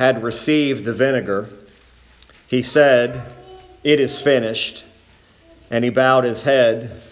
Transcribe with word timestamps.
had 0.00 0.22
received 0.22 0.86
the 0.86 0.94
vinegar, 0.94 1.46
he 2.46 2.62
said, 2.62 3.20
It 3.84 4.00
is 4.00 4.18
finished. 4.18 4.82
And 5.70 5.84
he 5.84 5.90
bowed 5.90 6.24
his 6.24 6.42
head 6.42 7.02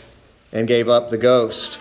and 0.52 0.66
gave 0.66 0.88
up 0.88 1.10
the 1.10 1.18
ghost. 1.18 1.78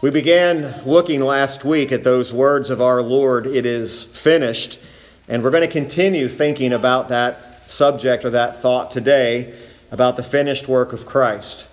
We 0.00 0.10
began 0.10 0.82
looking 0.84 1.20
last 1.20 1.64
week 1.64 1.92
at 1.92 2.02
those 2.02 2.32
words 2.32 2.70
of 2.70 2.80
our 2.80 3.02
Lord, 3.02 3.46
It 3.46 3.64
is 3.64 4.02
finished. 4.02 4.80
And 5.28 5.44
we're 5.44 5.52
going 5.52 5.62
to 5.62 5.72
continue 5.72 6.28
thinking 6.28 6.72
about 6.72 7.08
that 7.10 7.70
subject 7.70 8.24
or 8.24 8.30
that 8.30 8.60
thought 8.60 8.90
today 8.90 9.54
about 9.92 10.16
the 10.16 10.24
finished 10.24 10.66
work 10.66 10.92
of 10.92 11.06
Christ. 11.06 11.68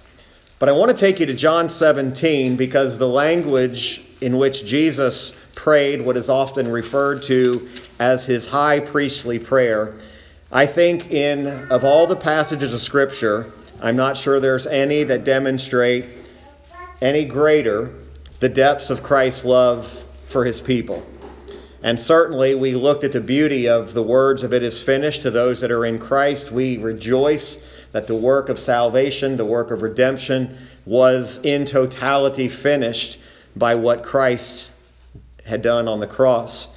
But 0.59 0.69
I 0.69 0.73
want 0.73 0.91
to 0.91 0.95
take 0.95 1.19
you 1.19 1.25
to 1.25 1.33
John 1.33 1.69
17 1.69 2.55
because 2.55 2.99
the 2.99 3.07
language 3.07 4.03
in 4.21 4.37
which 4.37 4.63
Jesus 4.63 5.33
prayed 5.55 6.01
what 6.01 6.17
is 6.17 6.29
often 6.29 6.67
referred 6.71 7.23
to 7.23 7.67
as 7.99 8.25
his 8.25 8.47
high 8.47 8.79
priestly 8.79 9.37
prayer, 9.37 9.93
I 10.51 10.65
think 10.65 11.11
in 11.11 11.47
of 11.69 11.83
all 11.83 12.07
the 12.07 12.15
passages 12.15 12.73
of 12.73 12.81
scripture, 12.81 13.51
I'm 13.81 13.95
not 13.95 14.17
sure 14.17 14.39
there's 14.39 14.65
any 14.67 15.03
that 15.03 15.23
demonstrate 15.23 16.05
any 17.01 17.25
greater 17.25 17.93
the 18.39 18.49
depths 18.49 18.89
of 18.89 19.03
Christ's 19.03 19.45
love 19.45 20.03
for 20.27 20.45
his 20.45 20.61
people. 20.61 21.05
And 21.81 21.99
certainly, 21.99 22.55
we 22.55 22.73
looked 22.73 23.03
at 23.03 23.13
the 23.13 23.21
beauty 23.21 23.69
of 23.69 23.93
the 23.93 24.03
words 24.03 24.43
of 24.43 24.53
it 24.53 24.63
is 24.63 24.81
finished 24.81 25.21
to 25.21 25.31
those 25.31 25.61
that 25.61 25.71
are 25.71 25.85
in 25.85 25.97
Christ. 25.97 26.51
We 26.51 26.77
rejoice 26.77 27.63
that 27.93 28.07
the 28.07 28.15
work 28.15 28.49
of 28.49 28.59
salvation, 28.59 29.37
the 29.37 29.45
work 29.45 29.71
of 29.71 29.81
redemption, 29.81 30.57
was 30.85 31.39
in 31.43 31.65
totality 31.65 32.49
finished 32.49 33.19
by 33.55 33.75
what 33.75 34.03
Christ 34.03 34.69
had 35.45 35.61
done 35.61 35.87
on 35.87 35.99
the 35.99 36.07
cross. 36.07 36.67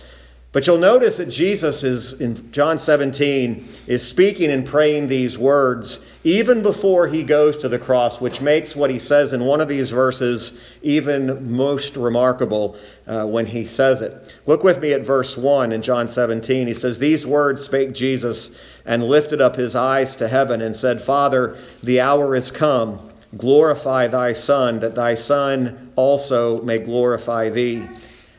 But 0.53 0.67
you'll 0.67 0.77
notice 0.77 1.17
that 1.17 1.31
Jesus 1.31 1.83
is 1.83 2.21
in 2.21 2.53
John 2.53 2.77
17 2.77 3.67
is 3.87 4.07
speaking 4.07 4.51
and 4.51 4.67
praying 4.67 5.09
these 5.09 5.39
words 5.39 6.05
even 6.25 6.61
before 6.61 7.09
he 7.09 7.23
goes 7.23 7.57
to 7.57 7.71
the 7.71 7.79
cross, 7.79 8.21
which 8.21 8.43
makes 8.43 8.77
what 8.77 8.91
he 8.91 8.99
says 8.99 9.33
in 9.33 9.47
one 9.47 9.63
of 9.63 9.69
these 9.69 9.91
verses 9.91 10.61
even 10.83 11.51
most 11.51 11.97
remarkable 11.97 12.77
uh, 13.07 13.25
when 13.25 13.47
he 13.47 13.65
says 13.65 14.03
it. 14.03 14.37
Look 14.45 14.63
with 14.63 14.79
me 14.81 14.93
at 14.93 15.07
verse 15.07 15.39
1 15.39 15.73
in 15.73 15.81
John 15.81 16.07
17. 16.07 16.67
He 16.67 16.75
says, 16.75 16.99
These 16.99 17.27
words 17.27 17.63
spake 17.63 17.95
Jesus 17.95 18.55
and 18.85 19.09
lifted 19.09 19.41
up 19.41 19.57
his 19.57 19.75
eyes 19.75 20.17
to 20.17 20.29
heaven 20.29 20.61
and 20.61 20.77
said, 20.77 21.01
Father, 21.01 21.57
the 21.83 22.03
hour 22.03 22.37
is 22.37 22.51
come. 22.51 23.11
Glorify 23.39 24.07
thy 24.09 24.35
Son, 24.35 24.81
that 24.81 24.95
thy 24.95 25.15
Son 25.15 25.93
also 25.97 26.61
may 26.61 26.77
glorify 26.77 27.49
thee 27.49 27.89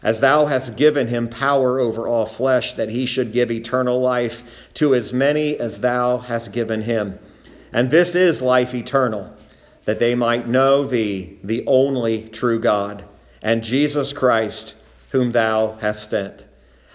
as 0.04 0.20
thou 0.20 0.46
hast 0.46 0.76
given 0.76 1.08
him 1.08 1.30
power 1.30 1.80
over 1.80 2.08
all 2.08 2.26
flesh, 2.26 2.74
that 2.74 2.90
he 2.90 3.06
should 3.06 3.32
give 3.32 3.50
eternal 3.50 4.02
life 4.02 4.44
to 4.74 4.94
as 4.94 5.14
many 5.14 5.58
as 5.58 5.80
thou 5.80 6.18
hast 6.18 6.52
given 6.52 6.82
him. 6.82 7.18
And 7.72 7.90
this 7.90 8.14
is 8.14 8.42
life 8.42 8.76
eternal, 8.76 9.34
that 9.86 10.00
they 10.00 10.14
might 10.14 10.48
know 10.48 10.86
thee, 10.86 11.40
the 11.44 11.66
only 11.66 12.28
true 12.28 12.60
God, 12.60 13.06
and 13.42 13.64
Jesus 13.64 14.12
Christ, 14.12 14.76
whom 15.12 15.32
thou 15.32 15.78
hast 15.80 16.10
sent. 16.10 16.46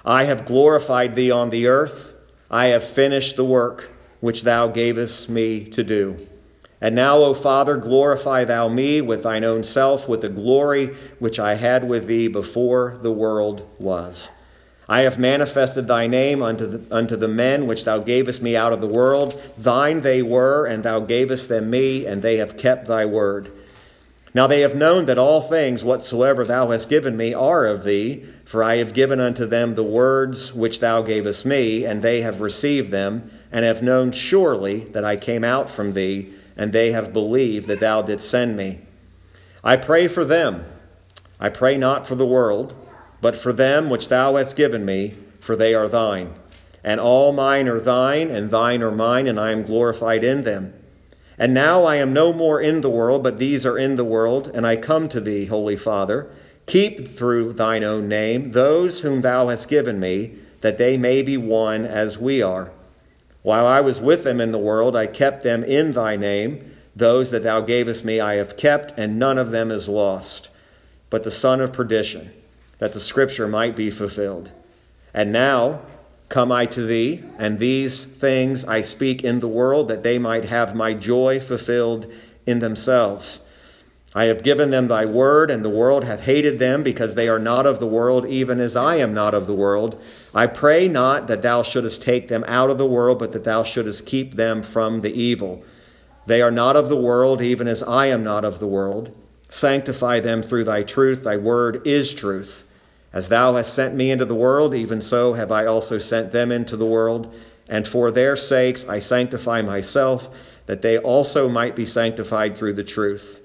I 0.04 0.24
have 0.24 0.46
glorified 0.46 1.16
thee 1.16 1.30
on 1.30 1.50
the 1.50 1.66
earth. 1.66 2.14
I 2.50 2.66
have 2.66 2.84
finished 2.84 3.36
the 3.36 3.44
work 3.44 3.90
which 4.20 4.42
thou 4.42 4.68
gavest 4.68 5.28
me 5.28 5.64
to 5.70 5.82
do. 5.82 6.27
And 6.80 6.94
now, 6.94 7.18
O 7.18 7.34
Father, 7.34 7.76
glorify 7.76 8.44
thou 8.44 8.68
me 8.68 9.00
with 9.00 9.24
thine 9.24 9.42
own 9.42 9.64
self, 9.64 10.08
with 10.08 10.20
the 10.20 10.28
glory 10.28 10.94
which 11.18 11.40
I 11.40 11.54
had 11.54 11.88
with 11.88 12.06
thee 12.06 12.28
before 12.28 12.98
the 13.02 13.10
world 13.10 13.68
was. 13.78 14.30
I 14.88 15.00
have 15.00 15.18
manifested 15.18 15.88
thy 15.88 16.06
name 16.06 16.40
unto 16.40 16.66
the, 16.66 16.96
unto 16.96 17.16
the 17.16 17.28
men 17.28 17.66
which 17.66 17.84
thou 17.84 17.98
gavest 17.98 18.40
me 18.40 18.56
out 18.56 18.72
of 18.72 18.80
the 18.80 18.86
world. 18.86 19.40
Thine 19.58 20.00
they 20.02 20.22
were, 20.22 20.66
and 20.66 20.84
thou 20.84 21.00
gavest 21.00 21.48
them 21.48 21.68
me, 21.68 22.06
and 22.06 22.22
they 22.22 22.36
have 22.36 22.56
kept 22.56 22.86
thy 22.86 23.04
word. 23.04 23.50
Now 24.32 24.46
they 24.46 24.60
have 24.60 24.76
known 24.76 25.06
that 25.06 25.18
all 25.18 25.40
things 25.40 25.82
whatsoever 25.82 26.44
thou 26.44 26.70
hast 26.70 26.88
given 26.88 27.16
me 27.16 27.34
are 27.34 27.66
of 27.66 27.82
thee, 27.82 28.24
for 28.44 28.62
I 28.62 28.76
have 28.76 28.94
given 28.94 29.18
unto 29.20 29.46
them 29.46 29.74
the 29.74 29.82
words 29.82 30.54
which 30.54 30.78
thou 30.78 31.02
gavest 31.02 31.44
me, 31.44 31.84
and 31.84 32.00
they 32.00 32.20
have 32.20 32.40
received 32.40 32.92
them, 32.92 33.30
and 33.50 33.64
have 33.64 33.82
known 33.82 34.12
surely 34.12 34.80
that 34.92 35.04
I 35.04 35.16
came 35.16 35.42
out 35.42 35.68
from 35.68 35.92
thee 35.92 36.32
and 36.58 36.72
they 36.72 36.92
have 36.92 37.12
believed 37.12 37.68
that 37.68 37.80
thou 37.80 38.02
didst 38.02 38.28
send 38.28 38.56
me. 38.56 38.80
I 39.64 39.76
pray 39.76 40.08
for 40.08 40.24
them. 40.24 40.64
I 41.40 41.48
pray 41.48 41.78
not 41.78 42.06
for 42.06 42.16
the 42.16 42.26
world, 42.26 42.74
but 43.20 43.36
for 43.36 43.52
them 43.52 43.88
which 43.88 44.08
thou 44.08 44.36
hast 44.36 44.56
given 44.56 44.84
me, 44.84 45.14
for 45.40 45.56
they 45.56 45.74
are 45.74 45.88
thine. 45.88 46.34
And 46.82 47.00
all 47.00 47.32
mine 47.32 47.68
are 47.68 47.80
thine, 47.80 48.30
and 48.30 48.50
thine 48.50 48.82
are 48.82 48.90
mine, 48.90 49.26
and 49.26 49.38
I 49.38 49.52
am 49.52 49.64
glorified 49.64 50.24
in 50.24 50.42
them. 50.42 50.74
And 51.38 51.54
now 51.54 51.84
I 51.84 51.96
am 51.96 52.12
no 52.12 52.32
more 52.32 52.60
in 52.60 52.80
the 52.80 52.90
world, 52.90 53.22
but 53.22 53.38
these 53.38 53.64
are 53.64 53.78
in 53.78 53.94
the 53.96 54.04
world, 54.04 54.50
and 54.52 54.66
I 54.66 54.76
come 54.76 55.08
to 55.10 55.20
thee, 55.20 55.46
Holy 55.46 55.76
Father. 55.76 56.28
Keep 56.66 57.08
through 57.08 57.52
thine 57.52 57.84
own 57.84 58.08
name 58.08 58.50
those 58.50 59.00
whom 59.00 59.20
thou 59.20 59.48
hast 59.48 59.68
given 59.68 60.00
me, 60.00 60.34
that 60.60 60.78
they 60.78 60.96
may 60.96 61.22
be 61.22 61.36
one 61.36 61.84
as 61.84 62.18
we 62.18 62.42
are. 62.42 62.70
While 63.48 63.64
I 63.64 63.80
was 63.80 63.98
with 63.98 64.24
them 64.24 64.42
in 64.42 64.52
the 64.52 64.58
world, 64.58 64.94
I 64.94 65.06
kept 65.06 65.42
them 65.42 65.64
in 65.64 65.92
thy 65.92 66.16
name. 66.16 66.70
Those 66.94 67.30
that 67.30 67.44
thou 67.44 67.62
gavest 67.62 68.04
me 68.04 68.20
I 68.20 68.34
have 68.34 68.58
kept, 68.58 68.92
and 68.98 69.18
none 69.18 69.38
of 69.38 69.52
them 69.52 69.70
is 69.70 69.88
lost, 69.88 70.50
but 71.08 71.24
the 71.24 71.30
son 71.30 71.62
of 71.62 71.72
perdition, 71.72 72.28
that 72.78 72.92
the 72.92 73.00
scripture 73.00 73.48
might 73.48 73.74
be 73.74 73.90
fulfilled. 73.90 74.50
And 75.14 75.32
now 75.32 75.80
come 76.28 76.52
I 76.52 76.66
to 76.66 76.82
thee, 76.82 77.24
and 77.38 77.58
these 77.58 78.04
things 78.04 78.66
I 78.66 78.82
speak 78.82 79.24
in 79.24 79.40
the 79.40 79.48
world, 79.48 79.88
that 79.88 80.02
they 80.02 80.18
might 80.18 80.44
have 80.44 80.74
my 80.74 80.92
joy 80.92 81.40
fulfilled 81.40 82.12
in 82.44 82.58
themselves. 82.58 83.40
I 84.18 84.24
have 84.24 84.42
given 84.42 84.70
them 84.70 84.88
thy 84.88 85.04
word, 85.04 85.48
and 85.48 85.64
the 85.64 85.68
world 85.70 86.02
hath 86.02 86.22
hated 86.22 86.58
them, 86.58 86.82
because 86.82 87.14
they 87.14 87.28
are 87.28 87.38
not 87.38 87.66
of 87.66 87.78
the 87.78 87.86
world, 87.86 88.26
even 88.26 88.58
as 88.58 88.74
I 88.74 88.96
am 88.96 89.14
not 89.14 89.32
of 89.32 89.46
the 89.46 89.54
world. 89.54 90.02
I 90.34 90.48
pray 90.48 90.88
not 90.88 91.28
that 91.28 91.42
thou 91.42 91.62
shouldest 91.62 92.02
take 92.02 92.26
them 92.26 92.44
out 92.48 92.68
of 92.68 92.78
the 92.78 92.86
world, 92.86 93.20
but 93.20 93.30
that 93.30 93.44
thou 93.44 93.62
shouldest 93.62 94.06
keep 94.06 94.34
them 94.34 94.64
from 94.64 95.02
the 95.02 95.12
evil. 95.12 95.62
They 96.26 96.42
are 96.42 96.50
not 96.50 96.74
of 96.74 96.88
the 96.88 96.96
world, 96.96 97.40
even 97.40 97.68
as 97.68 97.84
I 97.84 98.06
am 98.06 98.24
not 98.24 98.44
of 98.44 98.58
the 98.58 98.66
world. 98.66 99.14
Sanctify 99.50 100.18
them 100.18 100.42
through 100.42 100.64
thy 100.64 100.82
truth. 100.82 101.22
Thy 101.22 101.36
word 101.36 101.86
is 101.86 102.12
truth. 102.12 102.68
As 103.12 103.28
thou 103.28 103.54
hast 103.54 103.72
sent 103.72 103.94
me 103.94 104.10
into 104.10 104.24
the 104.24 104.34
world, 104.34 104.74
even 104.74 105.00
so 105.00 105.34
have 105.34 105.52
I 105.52 105.66
also 105.66 106.00
sent 106.00 106.32
them 106.32 106.50
into 106.50 106.76
the 106.76 106.84
world. 106.84 107.32
And 107.68 107.86
for 107.86 108.10
their 108.10 108.34
sakes 108.34 108.84
I 108.88 108.98
sanctify 108.98 109.62
myself, 109.62 110.36
that 110.66 110.82
they 110.82 110.98
also 110.98 111.48
might 111.48 111.76
be 111.76 111.86
sanctified 111.86 112.56
through 112.56 112.72
the 112.72 112.82
truth. 112.82 113.42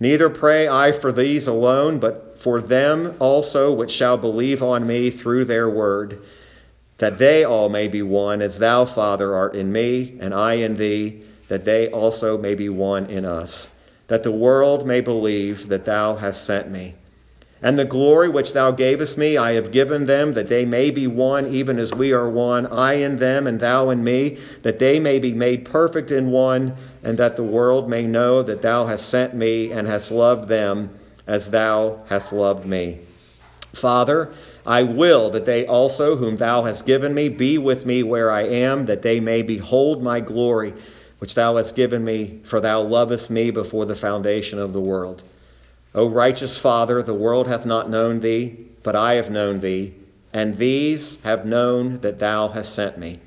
Neither 0.00 0.30
pray 0.30 0.68
I 0.68 0.92
for 0.92 1.10
these 1.10 1.46
alone, 1.46 1.98
but 1.98 2.38
for 2.38 2.60
them 2.60 3.16
also 3.18 3.72
which 3.72 3.90
shall 3.90 4.16
believe 4.16 4.62
on 4.62 4.86
me 4.86 5.10
through 5.10 5.46
their 5.46 5.68
word, 5.68 6.20
that 6.98 7.18
they 7.18 7.44
all 7.44 7.68
may 7.68 7.88
be 7.88 8.02
one, 8.02 8.40
as 8.40 8.58
thou, 8.58 8.84
Father, 8.84 9.34
art 9.34 9.56
in 9.56 9.72
me, 9.72 10.16
and 10.20 10.32
I 10.32 10.54
in 10.54 10.76
thee, 10.76 11.22
that 11.48 11.64
they 11.64 11.88
also 11.88 12.38
may 12.38 12.54
be 12.54 12.68
one 12.68 13.06
in 13.06 13.24
us, 13.24 13.68
that 14.06 14.22
the 14.22 14.30
world 14.30 14.86
may 14.86 15.00
believe 15.00 15.68
that 15.68 15.84
thou 15.84 16.14
hast 16.16 16.44
sent 16.44 16.70
me. 16.70 16.94
And 17.60 17.76
the 17.76 17.84
glory 17.84 18.28
which 18.28 18.52
thou 18.52 18.70
gavest 18.70 19.18
me, 19.18 19.36
I 19.36 19.54
have 19.54 19.72
given 19.72 20.06
them, 20.06 20.32
that 20.34 20.46
they 20.46 20.64
may 20.64 20.90
be 20.90 21.08
one, 21.08 21.46
even 21.48 21.78
as 21.78 21.92
we 21.92 22.12
are 22.12 22.28
one, 22.28 22.66
I 22.66 22.94
in 22.94 23.16
them, 23.16 23.48
and 23.48 23.58
thou 23.58 23.90
in 23.90 24.04
me, 24.04 24.38
that 24.62 24.78
they 24.78 25.00
may 25.00 25.18
be 25.18 25.32
made 25.32 25.64
perfect 25.64 26.12
in 26.12 26.30
one, 26.30 26.74
and 27.02 27.18
that 27.18 27.34
the 27.34 27.42
world 27.42 27.88
may 27.88 28.04
know 28.04 28.44
that 28.44 28.62
thou 28.62 28.86
hast 28.86 29.08
sent 29.08 29.34
me 29.34 29.72
and 29.72 29.88
hast 29.88 30.12
loved 30.12 30.48
them 30.48 30.90
as 31.26 31.50
thou 31.50 32.00
hast 32.08 32.32
loved 32.32 32.64
me. 32.64 33.00
Father, 33.72 34.30
I 34.64 34.84
will 34.84 35.30
that 35.30 35.44
they 35.44 35.66
also, 35.66 36.14
whom 36.14 36.36
thou 36.36 36.62
hast 36.62 36.86
given 36.86 37.12
me, 37.12 37.28
be 37.28 37.58
with 37.58 37.86
me 37.86 38.02
where 38.04 38.30
I 38.30 38.42
am, 38.42 38.86
that 38.86 39.02
they 39.02 39.18
may 39.18 39.42
behold 39.42 40.00
my 40.02 40.20
glory, 40.20 40.74
which 41.18 41.34
thou 41.34 41.56
hast 41.56 41.74
given 41.74 42.04
me, 42.04 42.40
for 42.44 42.60
thou 42.60 42.82
lovest 42.82 43.30
me 43.30 43.50
before 43.50 43.84
the 43.84 43.96
foundation 43.96 44.60
of 44.60 44.72
the 44.72 44.80
world. 44.80 45.22
O 45.94 46.08
righteous 46.08 46.58
Father, 46.58 47.02
the 47.02 47.14
world 47.14 47.48
hath 47.48 47.64
not 47.64 47.88
known 47.88 48.20
thee, 48.20 48.66
but 48.82 48.94
I 48.94 49.14
have 49.14 49.30
known 49.30 49.60
thee, 49.60 49.94
and 50.32 50.56
these 50.56 51.20
have 51.22 51.46
known 51.46 52.00
that 52.00 52.18
thou 52.18 52.48
hast 52.48 52.74
sent 52.74 52.98
me. 52.98 53.20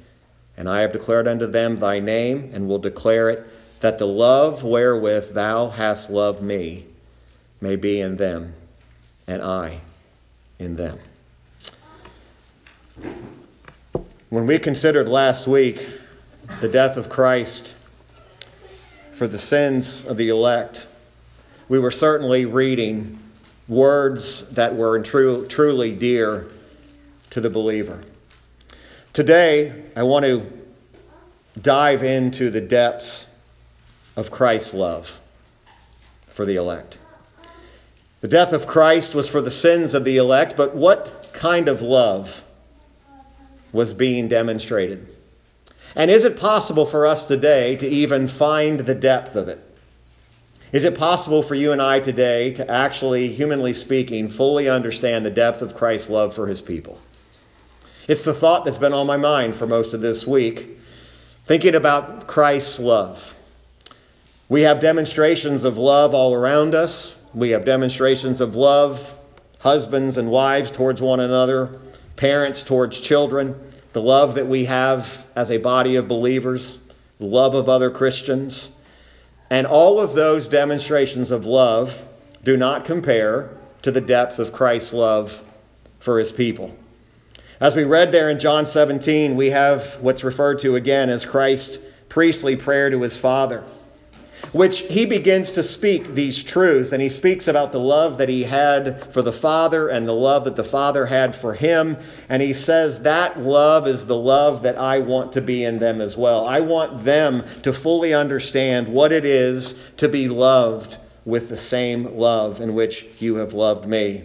And 0.55 0.69
I 0.69 0.81
have 0.81 0.93
declared 0.93 1.27
unto 1.27 1.47
them 1.47 1.79
thy 1.79 1.99
name, 1.99 2.51
and 2.53 2.67
will 2.67 2.77
declare 2.77 3.29
it, 3.29 3.47
that 3.79 3.97
the 3.97 4.07
love 4.07 4.63
wherewith 4.63 5.33
thou 5.33 5.69
hast 5.69 6.09
loved 6.09 6.41
me 6.41 6.85
may 7.59 7.75
be 7.75 7.99
in 7.99 8.17
them, 8.17 8.53
and 9.27 9.41
I 9.41 9.81
in 10.59 10.75
them. 10.75 10.99
When 14.29 14.45
we 14.45 14.59
considered 14.59 15.09
last 15.09 15.47
week 15.47 15.87
the 16.61 16.69
death 16.69 16.95
of 16.95 17.09
Christ 17.09 17.73
for 19.11 19.27
the 19.27 19.39
sins 19.39 20.05
of 20.05 20.17
the 20.17 20.29
elect, 20.29 20.87
we 21.71 21.79
were 21.79 21.89
certainly 21.89 22.43
reading 22.43 23.17
words 23.69 24.45
that 24.49 24.75
were 24.75 24.99
true, 24.99 25.47
truly 25.47 25.95
dear 25.95 26.51
to 27.29 27.39
the 27.39 27.49
believer. 27.49 28.01
Today, 29.13 29.81
I 29.95 30.03
want 30.03 30.25
to 30.25 30.51
dive 31.61 32.03
into 32.03 32.49
the 32.49 32.59
depths 32.59 33.25
of 34.17 34.29
Christ's 34.29 34.73
love 34.73 35.21
for 36.27 36.45
the 36.45 36.57
elect. 36.57 36.97
The 38.19 38.27
death 38.27 38.51
of 38.51 38.67
Christ 38.67 39.15
was 39.15 39.29
for 39.29 39.39
the 39.39 39.49
sins 39.49 39.93
of 39.93 40.03
the 40.03 40.17
elect, 40.17 40.57
but 40.57 40.75
what 40.75 41.29
kind 41.31 41.69
of 41.69 41.81
love 41.81 42.43
was 43.71 43.93
being 43.93 44.27
demonstrated? 44.27 45.07
And 45.95 46.11
is 46.11 46.25
it 46.25 46.37
possible 46.37 46.85
for 46.85 47.07
us 47.07 47.29
today 47.29 47.77
to 47.77 47.87
even 47.87 48.27
find 48.27 48.81
the 48.81 48.93
depth 48.93 49.37
of 49.37 49.47
it? 49.47 49.70
Is 50.71 50.85
it 50.85 50.97
possible 50.97 51.43
for 51.43 51.55
you 51.55 51.73
and 51.73 51.81
I 51.81 51.99
today 51.99 52.53
to 52.53 52.69
actually, 52.71 53.33
humanly 53.33 53.73
speaking, 53.73 54.29
fully 54.29 54.69
understand 54.69 55.25
the 55.25 55.29
depth 55.29 55.61
of 55.61 55.75
Christ's 55.75 56.09
love 56.09 56.33
for 56.33 56.47
his 56.47 56.61
people? 56.61 56.97
It's 58.07 58.23
the 58.23 58.33
thought 58.33 58.63
that's 58.63 58.77
been 58.77 58.93
on 58.93 59.05
my 59.05 59.17
mind 59.17 59.57
for 59.57 59.67
most 59.67 59.93
of 59.93 59.99
this 59.99 60.25
week, 60.25 60.79
thinking 61.45 61.75
about 61.75 62.25
Christ's 62.25 62.79
love. 62.79 63.37
We 64.47 64.61
have 64.61 64.79
demonstrations 64.79 65.65
of 65.65 65.77
love 65.77 66.13
all 66.13 66.33
around 66.33 66.73
us. 66.73 67.17
We 67.33 67.49
have 67.49 67.65
demonstrations 67.65 68.39
of 68.39 68.55
love, 68.55 69.13
husbands 69.59 70.17
and 70.17 70.31
wives 70.31 70.71
towards 70.71 71.01
one 71.01 71.19
another, 71.19 71.79
parents 72.15 72.63
towards 72.63 73.01
children, 73.01 73.55
the 73.91 74.01
love 74.01 74.35
that 74.35 74.47
we 74.47 74.65
have 74.65 75.25
as 75.35 75.51
a 75.51 75.57
body 75.57 75.97
of 75.97 76.07
believers, 76.07 76.79
the 77.19 77.25
love 77.25 77.55
of 77.55 77.67
other 77.67 77.89
Christians. 77.91 78.71
And 79.51 79.67
all 79.67 79.99
of 79.99 80.13
those 80.13 80.47
demonstrations 80.47 81.29
of 81.29 81.45
love 81.45 82.05
do 82.41 82.55
not 82.55 82.85
compare 82.85 83.49
to 83.81 83.91
the 83.91 83.99
depth 83.99 84.39
of 84.39 84.53
Christ's 84.53 84.93
love 84.93 85.43
for 85.99 86.19
his 86.19 86.31
people. 86.31 86.73
As 87.59 87.75
we 87.75 87.83
read 87.83 88.13
there 88.13 88.29
in 88.29 88.39
John 88.39 88.65
17, 88.65 89.35
we 89.35 89.49
have 89.49 89.97
what's 89.99 90.23
referred 90.23 90.59
to 90.59 90.77
again 90.77 91.09
as 91.09 91.25
Christ's 91.25 91.79
priestly 92.07 92.55
prayer 92.55 92.89
to 92.89 93.01
his 93.01 93.17
Father, 93.17 93.65
which 94.51 94.79
he 94.81 95.05
begins 95.05 95.51
to 95.51 95.63
speak 95.63 96.07
these 96.09 96.43
truths, 96.43 96.91
and 96.91 97.01
he 97.01 97.09
speaks 97.09 97.47
about 97.47 97.71
the 97.71 97.79
love 97.79 98.17
that 98.17 98.27
he 98.27 98.43
had 98.43 99.11
for 99.13 99.21
the 99.21 99.31
Father 99.31 99.87
and 99.87 100.07
the 100.07 100.13
love 100.13 100.43
that 100.43 100.57
the 100.57 100.63
Father 100.63 101.05
had 101.05 101.35
for 101.35 101.53
him. 101.53 101.97
And 102.27 102.41
he 102.41 102.53
says, 102.53 103.03
That 103.03 103.39
love 103.39 103.87
is 103.87 104.05
the 104.05 104.17
love 104.17 104.61
that 104.63 104.77
I 104.77 104.99
want 104.99 105.31
to 105.33 105.41
be 105.41 105.63
in 105.63 105.79
them 105.79 106.01
as 106.01 106.17
well. 106.17 106.45
I 106.45 106.59
want 106.59 107.05
them 107.05 107.45
to 107.63 107.71
fully 107.71 108.13
understand 108.13 108.89
what 108.89 109.13
it 109.13 109.25
is 109.25 109.79
to 109.97 110.09
be 110.09 110.27
loved 110.27 110.97
with 111.23 111.49
the 111.49 111.57
same 111.57 112.17
love 112.17 112.59
in 112.59 112.73
which 112.73 113.05
you 113.19 113.35
have 113.35 113.53
loved 113.53 113.87
me. 113.87 114.23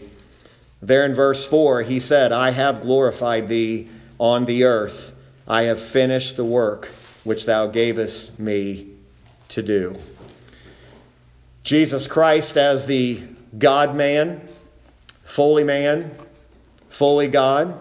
There 0.82 1.04
in 1.04 1.14
verse 1.14 1.46
4, 1.46 1.82
he 1.82 2.00
said, 2.00 2.32
I 2.32 2.50
have 2.50 2.82
glorified 2.82 3.48
thee 3.48 3.88
on 4.18 4.44
the 4.44 4.64
earth. 4.64 5.12
I 5.46 5.64
have 5.64 5.80
finished 5.80 6.36
the 6.36 6.44
work 6.44 6.86
which 7.22 7.46
thou 7.46 7.66
gavest 7.66 8.38
me 8.38 8.88
to 9.48 9.62
do. 9.62 9.96
Jesus 11.66 12.06
Christ, 12.06 12.56
as 12.56 12.86
the 12.86 13.24
God 13.58 13.96
man, 13.96 14.40
fully 15.24 15.64
man, 15.64 16.16
fully 16.88 17.26
God, 17.26 17.80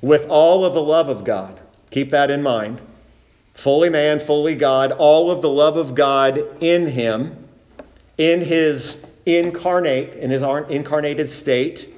with 0.00 0.28
all 0.28 0.64
of 0.64 0.72
the 0.72 0.80
love 0.80 1.08
of 1.08 1.24
God. 1.24 1.58
Keep 1.90 2.10
that 2.10 2.30
in 2.30 2.44
mind. 2.44 2.80
Fully 3.54 3.90
man, 3.90 4.20
fully 4.20 4.54
God, 4.54 4.92
all 4.92 5.32
of 5.32 5.42
the 5.42 5.50
love 5.50 5.76
of 5.76 5.96
God 5.96 6.40
in 6.62 6.86
him, 6.86 7.48
in 8.18 8.42
his 8.42 9.04
incarnate, 9.26 10.14
in 10.14 10.30
his 10.30 10.42
incarnated 10.42 11.28
state, 11.28 11.92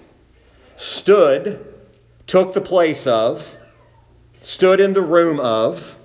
stood, 0.78 1.66
took 2.26 2.54
the 2.54 2.62
place 2.62 3.06
of, 3.06 3.58
stood 4.40 4.80
in 4.80 4.94
the 4.94 5.02
room 5.02 5.38
of, 5.38 5.98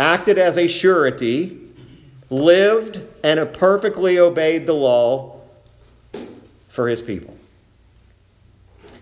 acted 0.00 0.36
as 0.36 0.58
a 0.58 0.66
surety, 0.66 1.63
lived 2.30 3.00
and 3.22 3.52
perfectly 3.52 4.18
obeyed 4.18 4.66
the 4.66 4.72
law 4.72 5.40
for 6.68 6.88
his 6.88 7.00
people. 7.00 7.36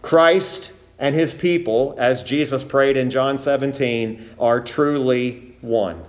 Christ 0.02 0.72
and 0.98 1.14
his 1.14 1.34
people, 1.34 1.94
as 1.98 2.22
Jesus 2.22 2.62
prayed 2.62 2.96
in 2.96 3.10
John 3.10 3.38
17, 3.38 4.34
are 4.38 4.60
truly 4.60 5.56
one. 5.60 6.04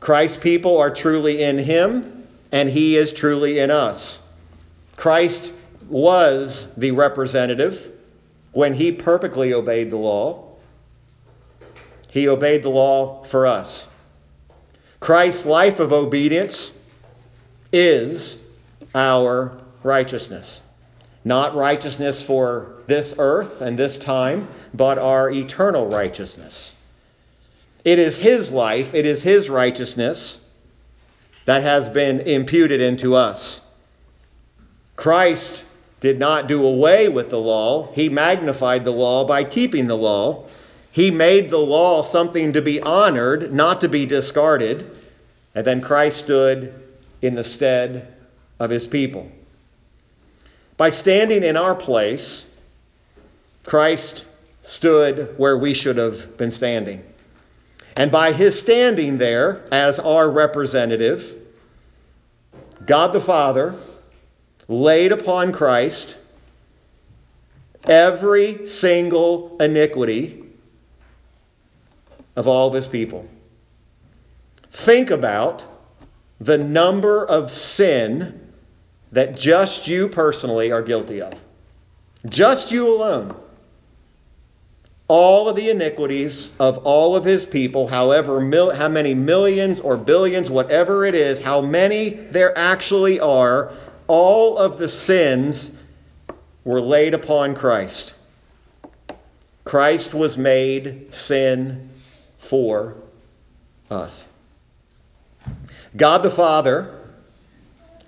Christ's 0.00 0.36
people 0.36 0.78
are 0.78 0.90
truly 0.90 1.42
in 1.42 1.58
him, 1.58 2.28
and 2.52 2.68
he 2.68 2.96
is 2.96 3.12
truly 3.12 3.58
in 3.58 3.70
us. 3.70 4.24
Christ 4.96 5.52
was 5.88 6.74
the 6.74 6.90
representative 6.90 7.90
when 8.52 8.74
he 8.74 8.92
perfectly 8.92 9.52
obeyed 9.52 9.90
the 9.90 9.96
law. 9.96 10.44
He 12.08 12.28
obeyed 12.28 12.62
the 12.62 12.70
law 12.70 13.22
for 13.24 13.46
us. 13.46 13.88
Christ's 15.06 15.46
life 15.46 15.78
of 15.78 15.92
obedience 15.92 16.76
is 17.72 18.42
our 18.92 19.56
righteousness. 19.84 20.62
Not 21.24 21.54
righteousness 21.54 22.20
for 22.20 22.72
this 22.88 23.14
earth 23.16 23.60
and 23.60 23.78
this 23.78 23.98
time, 23.98 24.48
but 24.74 24.98
our 24.98 25.30
eternal 25.30 25.86
righteousness. 25.86 26.74
It 27.84 28.00
is 28.00 28.18
His 28.18 28.50
life, 28.50 28.94
it 28.94 29.06
is 29.06 29.22
His 29.22 29.48
righteousness 29.48 30.44
that 31.44 31.62
has 31.62 31.88
been 31.88 32.18
imputed 32.18 32.80
into 32.80 33.14
us. 33.14 33.60
Christ 34.96 35.62
did 36.00 36.18
not 36.18 36.48
do 36.48 36.66
away 36.66 37.08
with 37.08 37.30
the 37.30 37.38
law, 37.38 37.92
he 37.92 38.08
magnified 38.08 38.82
the 38.82 38.90
law 38.90 39.24
by 39.24 39.44
keeping 39.44 39.86
the 39.86 39.96
law. 39.96 40.46
He 40.90 41.10
made 41.12 41.50
the 41.50 41.58
law 41.58 42.02
something 42.02 42.54
to 42.54 42.62
be 42.62 42.80
honored, 42.80 43.52
not 43.52 43.82
to 43.82 43.88
be 43.88 44.06
discarded. 44.06 44.95
And 45.56 45.66
then 45.66 45.80
Christ 45.80 46.20
stood 46.20 46.74
in 47.22 47.34
the 47.34 47.42
stead 47.42 48.14
of 48.60 48.68
his 48.68 48.86
people. 48.86 49.32
By 50.76 50.90
standing 50.90 51.42
in 51.42 51.56
our 51.56 51.74
place, 51.74 52.46
Christ 53.64 54.26
stood 54.62 55.34
where 55.38 55.56
we 55.56 55.72
should 55.72 55.96
have 55.96 56.36
been 56.36 56.50
standing. 56.50 57.02
And 57.96 58.12
by 58.12 58.32
his 58.32 58.60
standing 58.60 59.16
there 59.16 59.64
as 59.72 59.98
our 59.98 60.30
representative, 60.30 61.34
God 62.84 63.14
the 63.14 63.20
Father 63.22 63.76
laid 64.68 65.10
upon 65.10 65.52
Christ 65.52 66.18
every 67.84 68.66
single 68.66 69.56
iniquity 69.58 70.44
of 72.36 72.46
all 72.46 72.68
of 72.68 72.74
his 72.74 72.86
people. 72.86 73.26
Think 74.76 75.10
about 75.10 75.64
the 76.38 76.58
number 76.58 77.24
of 77.24 77.50
sin 77.50 78.52
that 79.10 79.34
just 79.34 79.88
you 79.88 80.06
personally 80.06 80.70
are 80.70 80.82
guilty 80.82 81.22
of. 81.22 81.32
Just 82.28 82.70
you 82.70 82.86
alone. 82.86 83.34
All 85.08 85.48
of 85.48 85.56
the 85.56 85.70
iniquities 85.70 86.52
of 86.60 86.76
all 86.84 87.16
of 87.16 87.24
his 87.24 87.46
people, 87.46 87.88
however, 87.88 88.38
mil- 88.38 88.74
how 88.74 88.90
many 88.90 89.14
millions 89.14 89.80
or 89.80 89.96
billions, 89.96 90.50
whatever 90.50 91.06
it 91.06 91.14
is, 91.14 91.40
how 91.40 91.62
many 91.62 92.10
there 92.10 92.56
actually 92.56 93.18
are, 93.18 93.72
all 94.08 94.58
of 94.58 94.76
the 94.76 94.88
sins 94.88 95.70
were 96.64 96.82
laid 96.82 97.14
upon 97.14 97.54
Christ. 97.54 98.12
Christ 99.64 100.12
was 100.12 100.36
made 100.36 101.14
sin 101.14 101.88
for 102.36 102.94
us. 103.90 104.26
God 105.96 106.22
the 106.22 106.30
Father, 106.30 106.94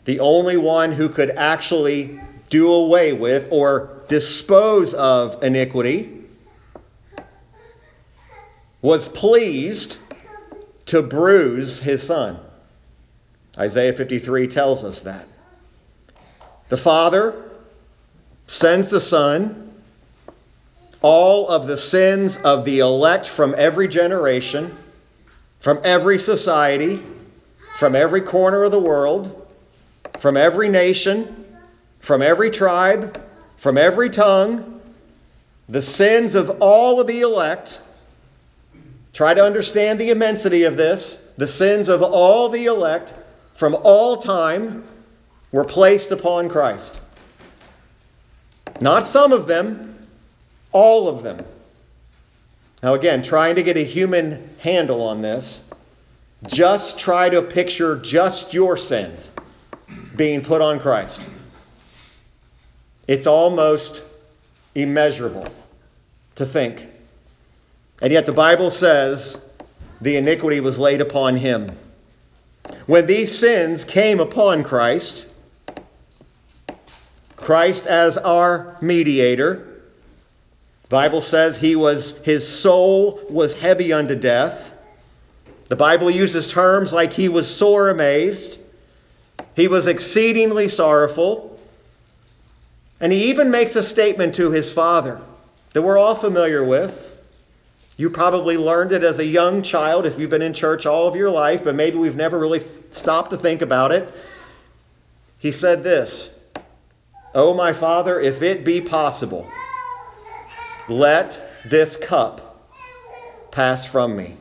the 0.04 0.21
only 0.21 0.57
one 0.57 0.92
who 0.92 1.09
could 1.09 1.30
actually 1.30 2.21
do 2.50 2.73
away 2.73 3.12
with 3.12 3.49
or 3.50 4.02
dispose 4.09 4.95
of 4.95 5.42
iniquity, 5.42 6.25
was 8.80 9.09
pleased 9.09 9.99
to 10.87 11.02
bruise 11.02 11.80
his 11.80 12.02
son. 12.02 12.38
Isaiah 13.59 13.92
53 13.92 14.47
tells 14.49 14.85
us 14.85 15.02
that. 15.02 15.26
The 16.68 16.76
Father 16.76 17.35
sends 18.47 18.88
the 18.88 19.00
Son. 19.00 19.64
All 21.00 21.49
of 21.49 21.66
the 21.66 21.76
sins 21.76 22.38
of 22.38 22.64
the 22.64 22.80
elect 22.80 23.28
from 23.28 23.54
every 23.57 23.88
generation, 23.88 24.76
from 25.61 25.80
every 25.85 26.18
society, 26.18 27.02
from 27.78 27.94
every 27.94 28.20
corner 28.20 28.64
of 28.64 28.73
the 28.73 28.80
world, 28.80 29.47
from 30.18 30.37
every 30.37 30.68
nation, 30.68 31.47
from 32.00 32.20
every 32.20 32.50
tribe, 32.50 33.25
from 33.56 33.78
every 33.78 34.11
tongue, 34.11 34.80
the 35.68 35.80
sins 35.80 36.35
of 36.35 36.50
all 36.61 37.00
of 37.00 37.06
the 37.06 37.20
elect. 37.20 37.80
Try 39.12 39.32
to 39.32 39.44
understand 39.44 40.00
the 40.00 40.11
immensity 40.11 40.64
of 40.64 40.76
this. 40.76 41.25
The 41.37 41.47
sins 41.47 41.88
of 41.88 42.02
all 42.02 42.49
the 42.49 42.64
elect 42.64 43.14
from 43.54 43.76
all 43.85 44.16
time 44.16 44.82
were 45.52 45.64
placed 45.64 46.11
upon 46.11 46.49
Christ. 46.49 46.99
Not 48.80 49.06
some 49.06 49.32
of 49.32 49.47
them, 49.47 50.04
all 50.73 51.06
of 51.06 51.23
them. 51.23 51.44
Now, 52.82 52.94
again, 52.94 53.23
trying 53.23 53.54
to 53.54 53.62
get 53.62 53.76
a 53.76 53.85
human 53.85 54.50
handle 54.58 55.00
on 55.00 55.23
this, 55.23 55.67
just 56.47 56.99
try 56.99 57.28
to 57.28 57.42
picture 57.42 57.97
just 57.97 58.54
your 58.54 58.76
sins 58.76 59.30
being 60.16 60.42
put 60.42 60.61
on 60.61 60.78
Christ. 60.78 61.21
It's 63.07 63.26
almost 63.26 64.02
immeasurable 64.75 65.49
to 66.37 66.47
think. 66.47 66.87
And 68.00 68.12
yet 68.12 68.26
the 68.26 68.33
Bible 68.33 68.71
says 68.71 69.38
the 70.00 70.16
iniquity 70.16 70.61
was 70.61 70.78
laid 70.78 71.00
upon 71.00 71.38
him. 71.38 71.76
When 72.87 73.07
these 73.07 73.37
sins 73.37 73.85
came 73.85 74.21
upon 74.21 74.62
Christ, 74.62 75.26
Christ 77.37 77.87
as 77.87 78.18
our 78.18 78.76
mediator, 78.80 79.64
Bible 80.88 81.21
says 81.21 81.59
he 81.59 81.76
was 81.76 82.18
his 82.25 82.47
soul 82.47 83.21
was 83.28 83.59
heavy 83.59 83.92
unto 83.92 84.14
death. 84.14 84.73
The 85.68 85.76
Bible 85.76 86.10
uses 86.10 86.50
terms 86.50 86.92
like 86.92 87.12
he 87.12 87.28
was 87.28 87.54
sore 87.54 87.90
amazed, 87.90 88.58
he 89.54 89.68
was 89.68 89.87
exceedingly 89.87 90.68
sorrowful, 90.68 91.60
and 93.00 93.12
he 93.12 93.30
even 93.30 93.50
makes 93.50 93.76
a 93.76 93.82
statement 93.82 94.34
to 94.37 94.50
his 94.50 94.72
father 94.72 95.20
that 95.72 95.82
we're 95.82 95.98
all 95.98 96.14
familiar 96.14 96.64
with. 96.64 97.14
You 97.96 98.10
probably 98.10 98.56
learned 98.56 98.92
it 98.92 99.02
as 99.02 99.18
a 99.18 99.25
young 99.25 99.62
child 99.62 100.06
if 100.06 100.18
you've 100.18 100.30
been 100.30 100.42
in 100.42 100.54
church 100.54 100.87
all 100.87 101.06
of 101.06 101.16
your 101.16 101.30
life, 101.30 101.64
but 101.64 101.75
maybe 101.75 101.98
we've 101.98 102.16
never 102.16 102.38
really 102.38 102.62
stopped 102.92 103.30
to 103.32 103.37
think 103.37 103.60
about 103.60 103.92
it. 103.92 104.12
He 105.38 105.50
said 105.50 105.82
this 105.82 106.30
Oh, 107.34 107.52
my 107.52 107.72
Father, 107.72 108.18
if 108.18 108.42
it 108.42 108.64
be 108.64 108.80
possible, 108.80 109.46
let 110.88 111.52
this 111.66 111.96
cup 111.96 112.64
pass 113.50 113.84
from 113.84 114.16
me. 114.16 114.37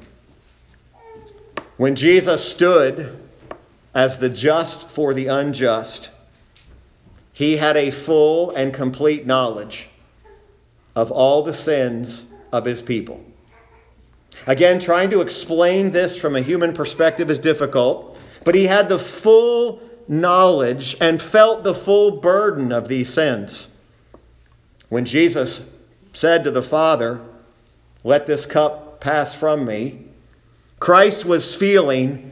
When 1.77 1.95
Jesus 1.95 2.43
stood 2.43 3.19
as 3.93 4.17
the 4.17 4.29
just 4.29 4.87
for 4.87 5.13
the 5.13 5.27
unjust, 5.27 6.09
he 7.33 7.57
had 7.57 7.77
a 7.77 7.91
full 7.91 8.49
and 8.49 8.73
complete 8.73 9.27
knowledge 9.27 9.89
of 10.95 11.11
all 11.11 11.43
the 11.43 11.53
sins 11.53 12.31
of 12.51 12.65
his 12.65 12.81
people. 12.81 13.23
Again, 14.47 14.79
trying 14.79 15.11
to 15.11 15.21
explain 15.21 15.91
this 15.91 16.17
from 16.17 16.35
a 16.35 16.41
human 16.41 16.73
perspective 16.73 17.29
is 17.29 17.37
difficult, 17.37 18.17
but 18.43 18.55
he 18.55 18.65
had 18.65 18.89
the 18.89 18.97
full 18.97 19.79
knowledge 20.07 20.97
and 20.99 21.21
felt 21.21 21.63
the 21.63 21.75
full 21.75 22.19
burden 22.19 22.71
of 22.71 22.87
these 22.87 23.13
sins. 23.13 23.69
When 24.89 25.05
Jesus 25.05 25.71
said 26.13 26.43
to 26.43 26.51
the 26.51 26.63
Father, 26.63 27.21
Let 28.03 28.25
this 28.25 28.47
cup 28.47 28.99
pass 28.99 29.35
from 29.35 29.65
me, 29.65 30.05
Christ 30.79 31.25
was 31.25 31.55
feeling 31.55 32.31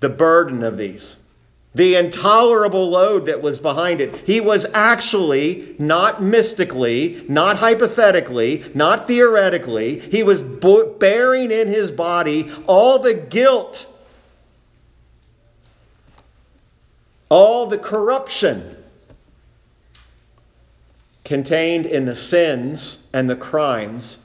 the 0.00 0.08
burden 0.08 0.62
of 0.62 0.76
these 0.76 1.16
the 1.74 1.96
intolerable 1.96 2.88
load 2.88 3.26
that 3.26 3.42
was 3.42 3.58
behind 3.58 4.00
it. 4.00 4.14
He 4.26 4.40
was 4.40 4.64
actually, 4.72 5.74
not 5.78 6.22
mystically, 6.22 7.24
not 7.28 7.58
hypothetically, 7.58 8.64
not 8.74 9.08
theoretically, 9.08 9.98
he 9.98 10.22
was 10.22 10.40
bearing 10.40 11.50
in 11.50 11.66
his 11.66 11.90
body 11.90 12.50
all 12.68 13.00
the 13.00 13.14
guilt, 13.14 13.86
all 17.28 17.66
the 17.66 17.78
corruption 17.78 18.76
contained 21.24 21.86
in 21.86 22.04
the 22.04 22.14
sins 22.14 23.02
and 23.12 23.28
the 23.28 23.34
crimes 23.34 24.18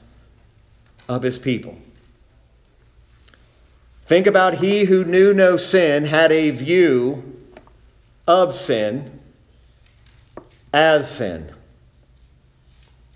of 1.08 1.22
his 1.22 1.38
people. 1.38 1.76
Think 4.10 4.26
about 4.26 4.56
he 4.56 4.86
who 4.86 5.04
knew 5.04 5.32
no 5.32 5.56
sin 5.56 6.06
had 6.06 6.32
a 6.32 6.50
view 6.50 7.32
of 8.26 8.52
sin 8.52 9.20
as 10.72 11.08
sin. 11.08 11.52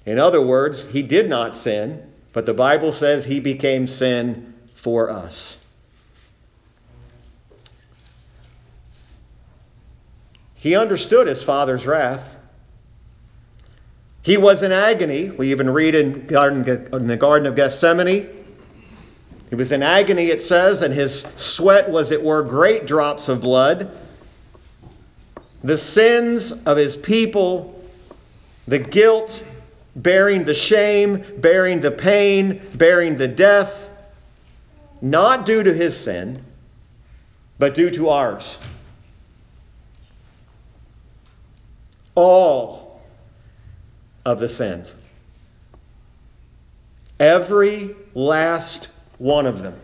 In 0.06 0.20
other 0.20 0.40
words, 0.40 0.90
he 0.90 1.02
did 1.02 1.28
not 1.28 1.56
sin, 1.56 2.08
but 2.32 2.46
the 2.46 2.54
Bible 2.54 2.92
says 2.92 3.24
he 3.24 3.40
became 3.40 3.88
sin 3.88 4.54
for 4.76 5.10
us. 5.10 5.58
He 10.54 10.76
understood 10.76 11.26
his 11.26 11.42
father's 11.42 11.88
wrath. 11.88 12.38
He 14.22 14.36
was 14.36 14.62
in 14.62 14.70
agony. 14.70 15.30
We 15.30 15.50
even 15.50 15.70
read 15.70 15.96
in, 15.96 16.28
in 16.28 17.06
the 17.08 17.16
Garden 17.18 17.48
of 17.48 17.56
Gethsemane. 17.56 18.33
He 19.54 19.56
was 19.56 19.70
in 19.70 19.84
agony, 19.84 20.30
it 20.30 20.42
says, 20.42 20.82
and 20.82 20.92
his 20.92 21.20
sweat 21.36 21.88
was, 21.88 22.10
it 22.10 22.24
were, 22.24 22.42
great 22.42 22.88
drops 22.88 23.28
of 23.28 23.40
blood 23.40 23.88
the 25.62 25.78
sins 25.78 26.50
of 26.50 26.76
his 26.76 26.96
people, 26.96 27.80
the 28.66 28.80
guilt, 28.80 29.44
bearing 29.94 30.44
the 30.44 30.54
shame, 30.54 31.24
bearing 31.38 31.82
the 31.82 31.92
pain, 31.92 32.66
bearing 32.74 33.16
the 33.16 33.28
death, 33.28 33.90
not 35.00 35.46
due 35.46 35.62
to 35.62 35.72
his 35.72 35.96
sin, 35.96 36.44
but 37.60 37.74
due 37.74 37.90
to 37.90 38.08
ours. 38.08 38.58
All 42.16 43.00
of 44.26 44.40
the 44.40 44.48
sins. 44.48 44.96
Every 47.20 47.94
last 48.14 48.88
one 49.18 49.46
of 49.46 49.62
them. 49.62 49.78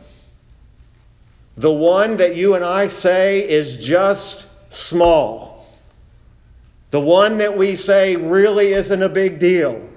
The 1.56 1.72
one 1.72 2.16
that 2.16 2.36
you 2.36 2.54
and 2.54 2.64
I 2.64 2.86
say 2.86 3.48
is 3.48 3.84
just 3.84 4.48
small 4.72 5.50
the 6.90 7.00
one 7.00 7.38
that 7.38 7.56
we 7.56 7.76
say 7.76 8.16
really 8.16 8.72
isn't 8.72 9.02
a 9.02 9.08
big 9.08 9.38
deal. 9.38 9.88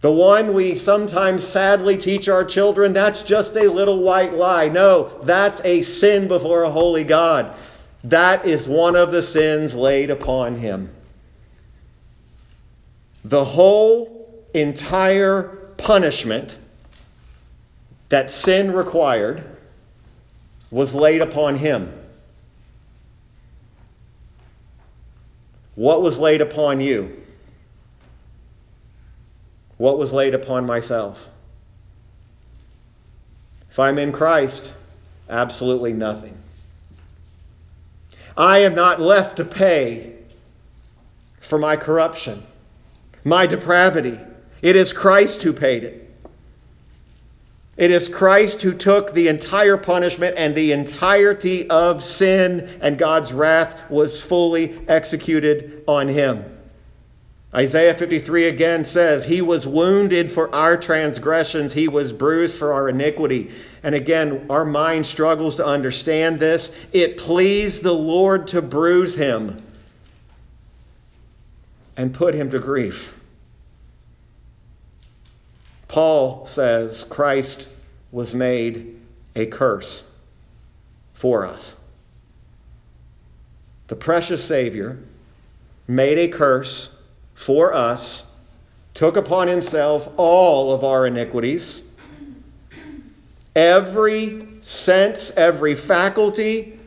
The 0.00 0.10
one 0.10 0.54
we 0.54 0.74
sometimes 0.74 1.46
sadly 1.46 1.98
teach 1.98 2.26
our 2.26 2.44
children, 2.44 2.94
that's 2.94 3.22
just 3.22 3.54
a 3.56 3.68
little 3.68 4.00
white 4.00 4.32
lie. 4.32 4.68
No, 4.68 5.20
that's 5.24 5.60
a 5.62 5.82
sin 5.82 6.26
before 6.26 6.62
a 6.62 6.70
holy 6.70 7.04
God. 7.04 7.54
That 8.02 8.46
is 8.46 8.66
one 8.66 8.96
of 8.96 9.12
the 9.12 9.22
sins 9.22 9.74
laid 9.74 10.10
upon 10.10 10.56
him. 10.56 10.90
The 13.22 13.44
whole 13.44 14.46
entire 14.54 15.42
punishment 15.76 16.56
that 18.10 18.30
sin 18.30 18.72
required 18.72 19.44
was 20.70 20.94
laid 20.94 21.22
upon 21.22 21.56
him. 21.56 21.92
What 25.76 26.02
was 26.02 26.18
laid 26.18 26.42
upon 26.42 26.80
you? 26.80 27.16
What 29.78 29.96
was 29.96 30.12
laid 30.12 30.34
upon 30.34 30.66
myself? 30.66 31.28
If 33.70 33.78
I'm 33.78 33.98
in 33.98 34.12
Christ, 34.12 34.74
absolutely 35.28 35.92
nothing. 35.92 36.36
I 38.36 38.58
am 38.58 38.74
not 38.74 39.00
left 39.00 39.36
to 39.36 39.44
pay 39.44 40.14
for 41.38 41.58
my 41.58 41.76
corruption, 41.76 42.42
my 43.24 43.46
depravity. 43.46 44.18
It 44.62 44.76
is 44.76 44.92
Christ 44.92 45.42
who 45.42 45.52
paid 45.52 45.84
it. 45.84 46.09
It 47.80 47.90
is 47.90 48.08
Christ 48.08 48.60
who 48.60 48.74
took 48.74 49.14
the 49.14 49.28
entire 49.28 49.78
punishment 49.78 50.34
and 50.36 50.54
the 50.54 50.70
entirety 50.70 51.66
of 51.70 52.04
sin, 52.04 52.68
and 52.82 52.98
God's 52.98 53.32
wrath 53.32 53.80
was 53.88 54.20
fully 54.20 54.78
executed 54.86 55.82
on 55.88 56.08
him. 56.08 56.44
Isaiah 57.54 57.94
53 57.94 58.48
again 58.48 58.84
says, 58.84 59.24
He 59.24 59.40
was 59.40 59.66
wounded 59.66 60.30
for 60.30 60.54
our 60.54 60.76
transgressions, 60.76 61.72
He 61.72 61.88
was 61.88 62.12
bruised 62.12 62.54
for 62.54 62.74
our 62.74 62.90
iniquity. 62.90 63.50
And 63.82 63.94
again, 63.94 64.44
our 64.50 64.66
mind 64.66 65.06
struggles 65.06 65.56
to 65.56 65.64
understand 65.64 66.38
this. 66.38 66.72
It 66.92 67.16
pleased 67.16 67.82
the 67.82 67.94
Lord 67.94 68.46
to 68.48 68.60
bruise 68.60 69.16
him 69.16 69.64
and 71.96 72.12
put 72.12 72.34
him 72.34 72.50
to 72.50 72.58
grief. 72.58 73.18
Paul 75.90 76.46
says 76.46 77.02
Christ 77.02 77.66
was 78.12 78.32
made 78.32 79.00
a 79.34 79.46
curse 79.46 80.04
for 81.14 81.44
us. 81.44 81.74
The 83.88 83.96
precious 83.96 84.44
Savior 84.44 85.00
made 85.88 86.16
a 86.16 86.28
curse 86.28 86.94
for 87.34 87.74
us, 87.74 88.24
took 88.94 89.16
upon 89.16 89.48
himself 89.48 90.08
all 90.16 90.72
of 90.72 90.84
our 90.84 91.08
iniquities. 91.08 91.82
Every 93.56 94.46
sense, 94.60 95.32
every 95.32 95.74
faculty, 95.74 96.78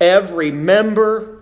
every 0.00 0.52
member, 0.52 1.35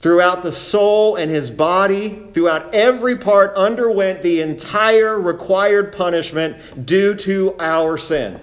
throughout 0.00 0.42
the 0.42 0.50
soul 0.50 1.16
and 1.16 1.30
his 1.30 1.50
body, 1.50 2.22
throughout 2.32 2.74
every 2.74 3.16
part, 3.16 3.54
underwent 3.54 4.22
the 4.22 4.40
entire 4.40 5.20
required 5.20 5.92
punishment 5.92 6.86
due 6.86 7.14
to 7.14 7.54
our 7.60 7.98
sin. 7.98 8.40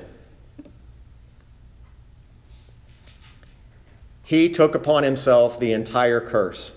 He 4.23 4.49
took 4.49 4.75
upon 4.75 5.03
himself 5.03 5.59
the 5.59 5.73
entire 5.73 6.21
curse. 6.21 6.73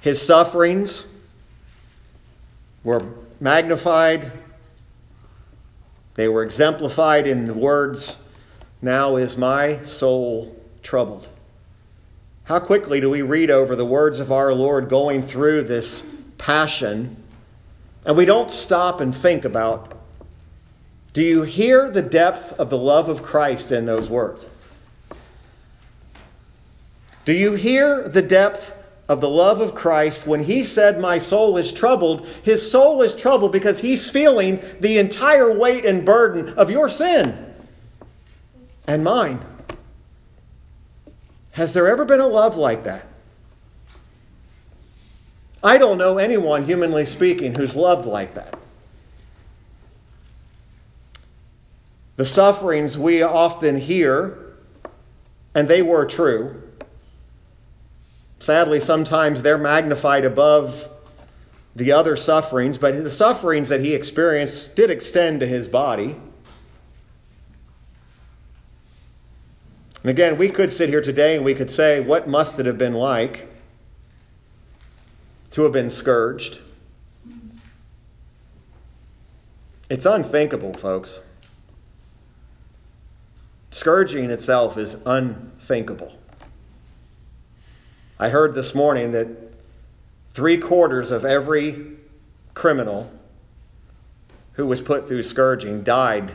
His 0.00 0.22
sufferings 0.22 1.06
were 2.82 3.02
magnified, 3.40 4.32
they 6.14 6.28
were 6.28 6.42
exemplified 6.42 7.26
in 7.26 7.46
the 7.46 7.54
words, 7.54 8.22
Now 8.80 9.16
is 9.16 9.36
my 9.36 9.82
soul 9.82 10.56
troubled. 10.82 11.28
How 12.48 12.58
quickly 12.58 12.98
do 12.98 13.10
we 13.10 13.20
read 13.20 13.50
over 13.50 13.76
the 13.76 13.84
words 13.84 14.20
of 14.20 14.32
our 14.32 14.54
Lord 14.54 14.88
going 14.88 15.22
through 15.22 15.64
this 15.64 16.02
passion, 16.38 17.22
and 18.06 18.16
we 18.16 18.24
don't 18.24 18.50
stop 18.50 19.02
and 19.02 19.14
think 19.14 19.44
about 19.44 19.92
do 21.12 21.22
you 21.22 21.42
hear 21.42 21.90
the 21.90 22.00
depth 22.00 22.54
of 22.58 22.70
the 22.70 22.78
love 22.78 23.10
of 23.10 23.22
Christ 23.22 23.70
in 23.70 23.84
those 23.84 24.08
words? 24.08 24.46
Do 27.26 27.34
you 27.34 27.52
hear 27.52 28.08
the 28.08 28.22
depth 28.22 28.74
of 29.08 29.20
the 29.20 29.28
love 29.28 29.60
of 29.60 29.74
Christ 29.74 30.26
when 30.26 30.44
he 30.44 30.64
said, 30.64 31.00
My 31.00 31.18
soul 31.18 31.58
is 31.58 31.70
troubled? 31.70 32.26
His 32.44 32.70
soul 32.70 33.02
is 33.02 33.14
troubled 33.14 33.52
because 33.52 33.80
he's 33.80 34.08
feeling 34.08 34.62
the 34.80 34.96
entire 34.96 35.52
weight 35.52 35.84
and 35.84 36.02
burden 36.02 36.54
of 36.54 36.70
your 36.70 36.88
sin 36.88 37.52
and 38.86 39.04
mine. 39.04 39.44
Has 41.58 41.72
there 41.72 41.88
ever 41.88 42.04
been 42.04 42.20
a 42.20 42.26
love 42.28 42.56
like 42.56 42.84
that? 42.84 43.04
I 45.60 45.76
don't 45.76 45.98
know 45.98 46.18
anyone, 46.18 46.64
humanly 46.64 47.04
speaking, 47.04 47.56
who's 47.56 47.74
loved 47.74 48.06
like 48.06 48.34
that. 48.34 48.56
The 52.14 52.24
sufferings 52.24 52.96
we 52.96 53.22
often 53.22 53.76
hear, 53.76 54.38
and 55.52 55.66
they 55.66 55.82
were 55.82 56.06
true. 56.06 56.62
Sadly, 58.38 58.78
sometimes 58.78 59.42
they're 59.42 59.58
magnified 59.58 60.24
above 60.24 60.88
the 61.74 61.90
other 61.90 62.14
sufferings, 62.16 62.78
but 62.78 63.02
the 63.02 63.10
sufferings 63.10 63.68
that 63.68 63.80
he 63.80 63.94
experienced 63.94 64.76
did 64.76 64.90
extend 64.90 65.40
to 65.40 65.46
his 65.48 65.66
body. 65.66 66.14
And 70.02 70.10
again, 70.10 70.38
we 70.38 70.48
could 70.48 70.70
sit 70.70 70.88
here 70.88 71.00
today 71.00 71.36
and 71.36 71.44
we 71.44 71.54
could 71.54 71.70
say, 71.70 72.00
what 72.00 72.28
must 72.28 72.58
it 72.60 72.66
have 72.66 72.78
been 72.78 72.94
like 72.94 73.48
to 75.50 75.62
have 75.62 75.72
been 75.72 75.90
scourged? 75.90 76.60
It's 79.90 80.06
unthinkable, 80.06 80.74
folks. 80.74 81.20
Scourging 83.70 84.30
itself 84.30 84.76
is 84.76 84.96
unthinkable. 85.06 86.12
I 88.18 88.28
heard 88.28 88.54
this 88.54 88.74
morning 88.74 89.12
that 89.12 89.28
three 90.32 90.58
quarters 90.58 91.10
of 91.10 91.24
every 91.24 91.96
criminal 92.54 93.10
who 94.52 94.66
was 94.66 94.80
put 94.80 95.06
through 95.06 95.22
scourging 95.22 95.82
died 95.82 96.34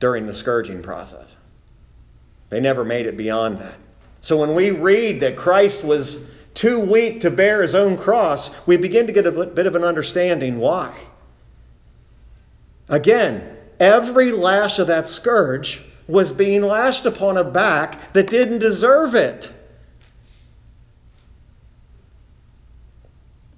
during 0.00 0.26
the 0.26 0.34
scourging 0.34 0.82
process. 0.82 1.36
They 2.50 2.60
never 2.60 2.84
made 2.84 3.06
it 3.06 3.16
beyond 3.16 3.58
that. 3.58 3.76
So 4.20 4.36
when 4.38 4.54
we 4.54 4.70
read 4.70 5.20
that 5.20 5.36
Christ 5.36 5.84
was 5.84 6.26
too 6.54 6.80
weak 6.80 7.20
to 7.20 7.30
bear 7.30 7.62
his 7.62 7.74
own 7.74 7.96
cross, 7.96 8.50
we 8.66 8.76
begin 8.76 9.06
to 9.06 9.12
get 9.12 9.26
a 9.26 9.46
bit 9.46 9.66
of 9.66 9.76
an 9.76 9.84
understanding 9.84 10.58
why. 10.58 10.98
Again, 12.88 13.56
every 13.78 14.32
lash 14.32 14.78
of 14.78 14.86
that 14.86 15.06
scourge 15.06 15.82
was 16.06 16.32
being 16.32 16.62
lashed 16.62 17.04
upon 17.06 17.36
a 17.36 17.44
back 17.44 18.12
that 18.14 18.28
didn't 18.28 18.58
deserve 18.58 19.14
it. 19.14 19.52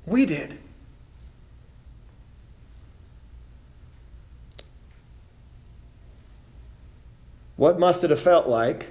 We 0.04 0.26
did. 0.26 0.58
What 7.60 7.78
must 7.78 8.04
it 8.04 8.08
have 8.08 8.18
felt 8.18 8.46
like 8.46 8.86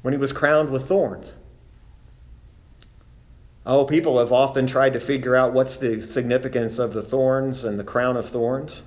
when 0.00 0.14
he 0.14 0.18
was 0.18 0.32
crowned 0.32 0.70
with 0.70 0.88
thorns? 0.88 1.34
Oh, 3.66 3.84
people 3.84 4.18
have 4.18 4.32
often 4.32 4.66
tried 4.66 4.94
to 4.94 4.98
figure 4.98 5.36
out 5.36 5.52
what's 5.52 5.76
the 5.76 6.00
significance 6.00 6.78
of 6.78 6.94
the 6.94 7.02
thorns 7.02 7.64
and 7.64 7.78
the 7.78 7.84
crown 7.84 8.16
of 8.16 8.26
thorns. 8.30 8.82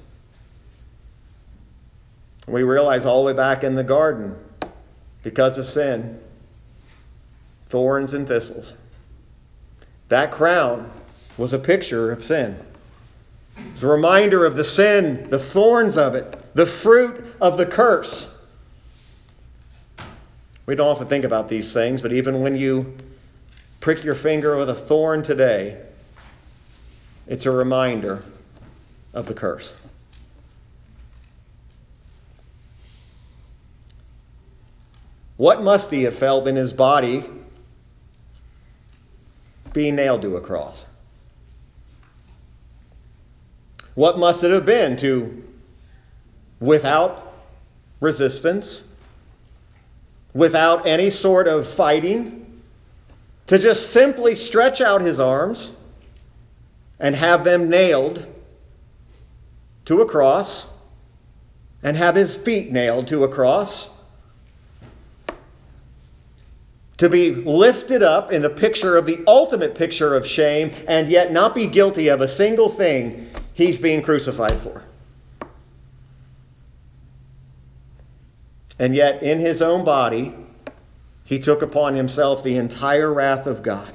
We 2.48 2.64
realize 2.64 3.06
all 3.06 3.22
the 3.24 3.28
way 3.28 3.38
back 3.38 3.64
in 3.64 3.76
the 3.76 3.84
garden, 3.84 4.36
because 5.22 5.60
of 5.60 5.68
sin, 5.68 6.20
thorns 7.68 8.16
and 8.16 8.28
thistles. 8.28 8.74
That 10.10 10.32
crown 10.32 10.90
was 11.38 11.54
a 11.54 11.60
picture 11.60 12.12
of 12.12 12.24
sin. 12.24 12.60
It's 13.58 13.84
a 13.84 13.88
reminder 13.88 14.46
of 14.46 14.56
the 14.56 14.64
sin, 14.64 15.30
the 15.30 15.40
thorns 15.40 15.98
of 15.98 16.16
it, 16.16 16.40
the 16.56 16.66
fruit 16.66 17.36
of 17.42 17.58
the 17.58 17.66
curse. 17.66 18.30
We 20.66 20.76
don't 20.76 20.88
often 20.88 21.08
think 21.08 21.26
about 21.26 21.50
these 21.50 21.74
things, 21.74 22.02
but 22.02 22.14
even 22.14 22.42
when 22.42 22.56
you 22.56 22.96
prick 23.80 24.04
your 24.04 24.16
finger 24.16 24.58
with 24.58 24.70
a 24.70 24.76
thorn 24.76 25.22
today, 25.24 25.82
it's 27.28 27.46
a 27.46 27.52
reminder 27.52 28.24
of 29.14 29.28
the 29.28 29.34
curse. 29.34 29.74
What 35.36 35.62
must 35.62 35.92
he 35.92 36.04
have 36.04 36.16
felt 36.16 36.48
in 36.48 36.56
his 36.56 36.72
body 36.72 37.26
being 39.74 39.96
nailed 39.96 40.22
to 40.22 40.38
a 40.38 40.42
cross? 40.42 40.86
What 43.96 44.18
must 44.18 44.44
it 44.44 44.52
have 44.52 44.66
been 44.66 44.98
to, 44.98 45.44
without 46.60 47.34
resistance, 48.00 48.88
without 50.34 50.88
any 50.88 51.10
sort 51.10 51.48
of 51.48 51.68
fighting, 51.68 52.62
to 53.48 53.60
just 53.60 53.92
simply 53.92 54.36
stretch 54.36 54.82
out 54.82 55.02
his 55.02 55.20
arms 55.20 55.74
and 57.00 57.16
have 57.16 57.44
them 57.44 57.70
nailed 57.70 58.26
to 59.86 60.02
a 60.02 60.06
cross 60.06 60.68
and 61.84 61.98
have 61.98 62.16
his 62.16 62.36
feet 62.36 62.72
nailed 62.72 63.08
to 63.10 63.24
a 63.24 63.28
cross? 63.28 63.90
to 66.98 67.10
be 67.10 67.34
lifted 67.36 68.04
up 68.04 68.32
in 68.32 68.42
the 68.42 68.50
picture 68.50 68.96
of 68.96 69.06
the 69.06 69.22
ultimate 69.28 69.76
picture 69.76 70.16
of 70.16 70.26
shame 70.26 70.72
and 70.88 71.10
yet 71.10 71.34
not 71.34 71.54
be 71.54 71.68
guilty 71.68 72.08
of 72.08 72.22
a 72.22 72.28
single 72.28 72.70
thing 72.70 73.30
he's 73.54 73.80
being 73.80 74.02
crucified 74.02 74.60
for. 74.60 74.84
And 78.80 78.96
yet, 78.96 79.22
in 79.22 79.40
his 79.40 79.62
own 79.62 79.86
body, 79.86 80.34
he 81.24 81.40
took 81.40 81.62
upon 81.62 81.96
himself 81.96 82.44
the 82.44 82.58
entire 82.58 83.14
wrath 83.14 83.46
of 83.46 83.64
God. 83.64 83.92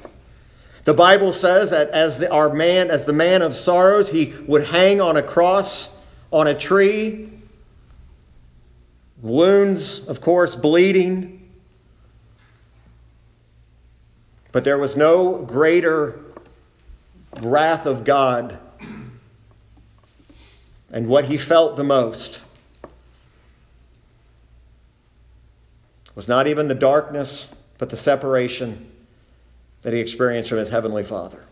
The 0.85 0.93
Bible 0.93 1.33
says 1.33 1.69
that 1.69 1.89
as 1.89 2.17
the, 2.17 2.31
our 2.31 2.51
man, 2.51 2.89
as 2.89 3.05
the 3.05 3.13
man 3.13 3.41
of 3.41 3.55
sorrows, 3.55 4.09
he 4.09 4.33
would 4.47 4.65
hang 4.65 5.01
on 5.01 5.17
a 5.17 5.21
cross, 5.21 5.89
on 6.31 6.47
a 6.47 6.53
tree, 6.53 7.29
wounds, 9.21 10.07
of 10.07 10.21
course, 10.21 10.55
bleeding. 10.55 11.47
But 14.51 14.63
there 14.63 14.79
was 14.79 14.95
no 14.95 15.37
greater 15.37 16.19
wrath 17.41 17.85
of 17.85 18.03
God 18.03 18.57
and 20.91 21.07
what 21.07 21.25
he 21.25 21.37
felt 21.37 21.75
the 21.75 21.83
most 21.83 22.41
was 26.15 26.27
not 26.27 26.47
even 26.47 26.67
the 26.67 26.75
darkness, 26.75 27.53
but 27.77 27.89
the 27.89 27.97
separation 27.97 28.89
that 29.83 29.93
he 29.93 29.99
experienced 29.99 30.49
from 30.49 30.59
his 30.59 30.69
heavenly 30.69 31.03
Father. 31.03 31.45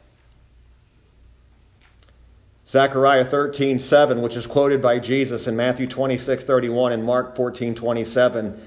Zechariah 2.67 3.23
13, 3.23 3.79
7, 3.79 4.21
which 4.21 4.35
is 4.35 4.45
quoted 4.45 4.81
by 4.81 4.99
Jesus 4.99 5.47
in 5.47 5.55
Matthew 5.55 5.87
26, 5.87 6.43
31 6.43 6.91
and 6.91 7.03
Mark 7.03 7.33
14, 7.35 7.75
27, 7.75 8.61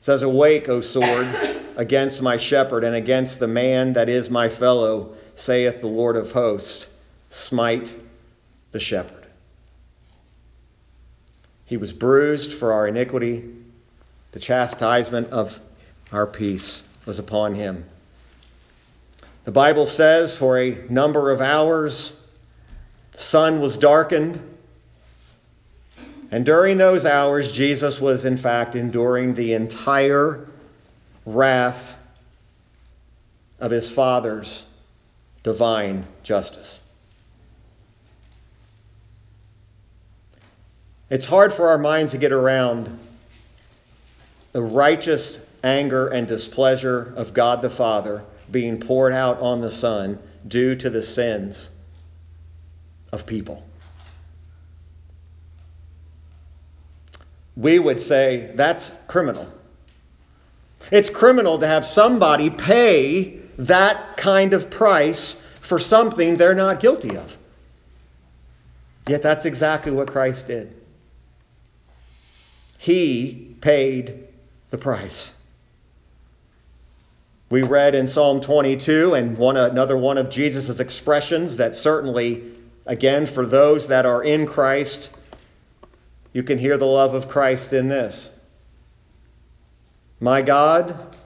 says, 0.00 0.22
Awake, 0.22 0.68
O 0.68 0.80
sword, 0.80 1.28
against 1.76 2.22
my 2.22 2.36
shepherd 2.36 2.82
and 2.82 2.96
against 2.96 3.38
the 3.38 3.46
man 3.46 3.92
that 3.92 4.08
is 4.08 4.28
my 4.30 4.48
fellow, 4.48 5.14
saith 5.36 5.80
the 5.80 5.86
Lord 5.86 6.16
of 6.16 6.32
hosts. 6.32 6.88
Smite 7.30 7.94
the 8.72 8.80
shepherd. 8.80 9.15
He 11.66 11.76
was 11.76 11.92
bruised 11.92 12.52
for 12.52 12.72
our 12.72 12.86
iniquity, 12.86 13.44
The 14.32 14.40
chastisement 14.40 15.30
of 15.30 15.58
our 16.12 16.26
peace 16.26 16.84
was 17.04 17.18
upon 17.18 17.54
him. 17.54 17.84
The 19.44 19.52
Bible 19.52 19.86
says 19.86 20.36
for 20.36 20.58
a 20.58 20.78
number 20.88 21.30
of 21.30 21.40
hours, 21.40 22.20
the 23.12 23.18
sun 23.18 23.60
was 23.60 23.78
darkened. 23.78 24.40
And 26.30 26.44
during 26.44 26.78
those 26.78 27.06
hours, 27.06 27.52
Jesus 27.52 28.00
was 28.00 28.24
in 28.24 28.36
fact 28.36 28.74
enduring 28.74 29.34
the 29.34 29.52
entire 29.52 30.48
wrath 31.24 31.98
of 33.58 33.70
his 33.70 33.90
Father's 33.90 34.68
divine 35.42 36.06
justice. 36.22 36.80
It's 41.08 41.26
hard 41.26 41.52
for 41.52 41.68
our 41.68 41.78
minds 41.78 42.12
to 42.12 42.18
get 42.18 42.32
around 42.32 42.98
the 44.52 44.62
righteous 44.62 45.40
anger 45.62 46.08
and 46.08 46.26
displeasure 46.26 47.12
of 47.16 47.34
God 47.34 47.62
the 47.62 47.70
Father 47.70 48.24
being 48.50 48.80
poured 48.80 49.12
out 49.12 49.40
on 49.40 49.60
the 49.60 49.70
Son 49.70 50.18
due 50.46 50.74
to 50.76 50.90
the 50.90 51.02
sins 51.02 51.70
of 53.12 53.26
people. 53.26 53.66
We 57.56 57.78
would 57.78 58.00
say 58.00 58.50
that's 58.54 58.96
criminal. 59.08 59.50
It's 60.90 61.08
criminal 61.08 61.58
to 61.58 61.66
have 61.66 61.86
somebody 61.86 62.50
pay 62.50 63.40
that 63.58 64.16
kind 64.16 64.52
of 64.52 64.70
price 64.70 65.40
for 65.60 65.78
something 65.78 66.36
they're 66.36 66.54
not 66.54 66.80
guilty 66.80 67.16
of. 67.16 67.36
Yet 69.08 69.22
that's 69.22 69.44
exactly 69.44 69.90
what 69.90 70.08
Christ 70.10 70.48
did. 70.48 70.75
He 72.78 73.56
paid 73.60 74.26
the 74.70 74.78
price. 74.78 75.34
We 77.48 77.62
read 77.62 77.94
in 77.94 78.08
Psalm 78.08 78.40
22 78.40 79.14
and 79.14 79.38
one 79.38 79.56
another 79.56 79.96
one 79.96 80.18
of 80.18 80.30
Jesus' 80.30 80.80
expressions 80.80 81.56
that 81.58 81.74
certainly, 81.74 82.42
again, 82.86 83.26
for 83.26 83.46
those 83.46 83.86
that 83.86 84.04
are 84.04 84.22
in 84.22 84.46
Christ, 84.46 85.10
you 86.32 86.42
can 86.42 86.58
hear 86.58 86.76
the 86.76 86.86
love 86.86 87.14
of 87.14 87.28
Christ 87.28 87.72
in 87.72 87.88
this. 87.88 88.34
My 90.18 90.42
God, 90.42 91.16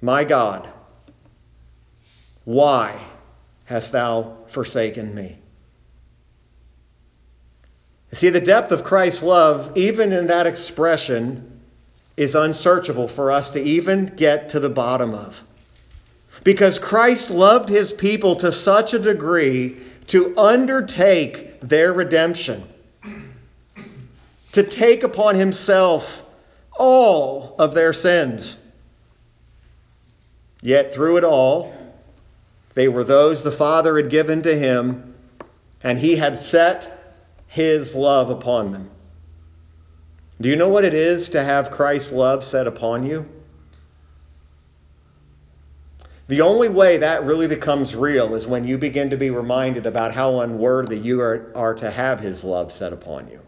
my 0.00 0.24
God, 0.24 0.68
why 2.44 3.06
hast 3.66 3.92
thou 3.92 4.36
forsaken 4.48 5.14
me? 5.14 5.38
See, 8.14 8.28
the 8.28 8.40
depth 8.40 8.70
of 8.70 8.84
Christ's 8.84 9.24
love, 9.24 9.76
even 9.76 10.12
in 10.12 10.28
that 10.28 10.46
expression, 10.46 11.60
is 12.16 12.36
unsearchable 12.36 13.08
for 13.08 13.32
us 13.32 13.50
to 13.50 13.60
even 13.60 14.06
get 14.06 14.48
to 14.50 14.60
the 14.60 14.68
bottom 14.68 15.12
of. 15.12 15.42
Because 16.44 16.78
Christ 16.78 17.28
loved 17.28 17.68
his 17.68 17.92
people 17.92 18.36
to 18.36 18.52
such 18.52 18.94
a 18.94 19.00
degree 19.00 19.78
to 20.08 20.36
undertake 20.38 21.60
their 21.60 21.92
redemption, 21.92 22.62
to 24.52 24.62
take 24.62 25.02
upon 25.02 25.34
himself 25.34 26.24
all 26.78 27.56
of 27.58 27.74
their 27.74 27.92
sins. 27.92 28.62
Yet 30.60 30.94
through 30.94 31.16
it 31.16 31.24
all, 31.24 31.74
they 32.74 32.86
were 32.86 33.04
those 33.04 33.42
the 33.42 33.50
Father 33.50 33.96
had 33.96 34.08
given 34.08 34.42
to 34.42 34.56
him, 34.56 35.16
and 35.82 35.98
he 35.98 36.16
had 36.16 36.38
set 36.38 37.03
his 37.54 37.94
love 37.94 38.30
upon 38.30 38.72
them. 38.72 38.90
Do 40.40 40.48
you 40.48 40.56
know 40.56 40.68
what 40.68 40.84
it 40.84 40.92
is 40.92 41.28
to 41.28 41.44
have 41.44 41.70
Christ's 41.70 42.10
love 42.10 42.42
set 42.42 42.66
upon 42.66 43.06
you? 43.06 43.28
The 46.26 46.40
only 46.40 46.68
way 46.68 46.96
that 46.96 47.22
really 47.22 47.46
becomes 47.46 47.94
real 47.94 48.34
is 48.34 48.44
when 48.44 48.66
you 48.66 48.76
begin 48.76 49.08
to 49.10 49.16
be 49.16 49.30
reminded 49.30 49.86
about 49.86 50.12
how 50.12 50.40
unworthy 50.40 50.98
you 50.98 51.20
are, 51.20 51.52
are 51.54 51.74
to 51.74 51.92
have 51.92 52.18
his 52.18 52.42
love 52.42 52.72
set 52.72 52.92
upon 52.92 53.28
you. 53.28 53.38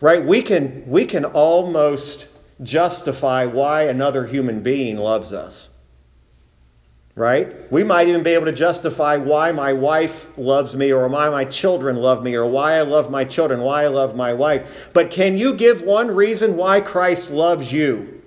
Right? 0.00 0.24
We 0.24 0.40
can, 0.40 0.84
we 0.86 1.06
can 1.06 1.24
almost 1.24 2.28
justify 2.62 3.44
why 3.44 3.84
another 3.84 4.24
human 4.24 4.62
being 4.62 4.98
loves 4.98 5.32
us 5.32 5.70
right? 7.14 7.70
We 7.70 7.84
might 7.84 8.08
even 8.08 8.22
be 8.22 8.30
able 8.30 8.46
to 8.46 8.52
justify 8.52 9.16
why 9.16 9.52
my 9.52 9.72
wife 9.72 10.26
loves 10.38 10.76
me 10.76 10.92
or 10.92 11.08
why 11.08 11.28
my 11.28 11.44
children 11.44 11.96
love 11.96 12.22
me 12.22 12.34
or 12.34 12.46
why 12.46 12.74
I 12.74 12.82
love 12.82 13.10
my 13.10 13.24
children, 13.24 13.60
why 13.60 13.84
I 13.84 13.88
love 13.88 14.16
my 14.16 14.32
wife. 14.32 14.90
But 14.92 15.10
can 15.10 15.36
you 15.36 15.54
give 15.54 15.82
one 15.82 16.10
reason 16.10 16.56
why 16.56 16.80
Christ 16.80 17.30
loves 17.30 17.72
you? 17.72 18.22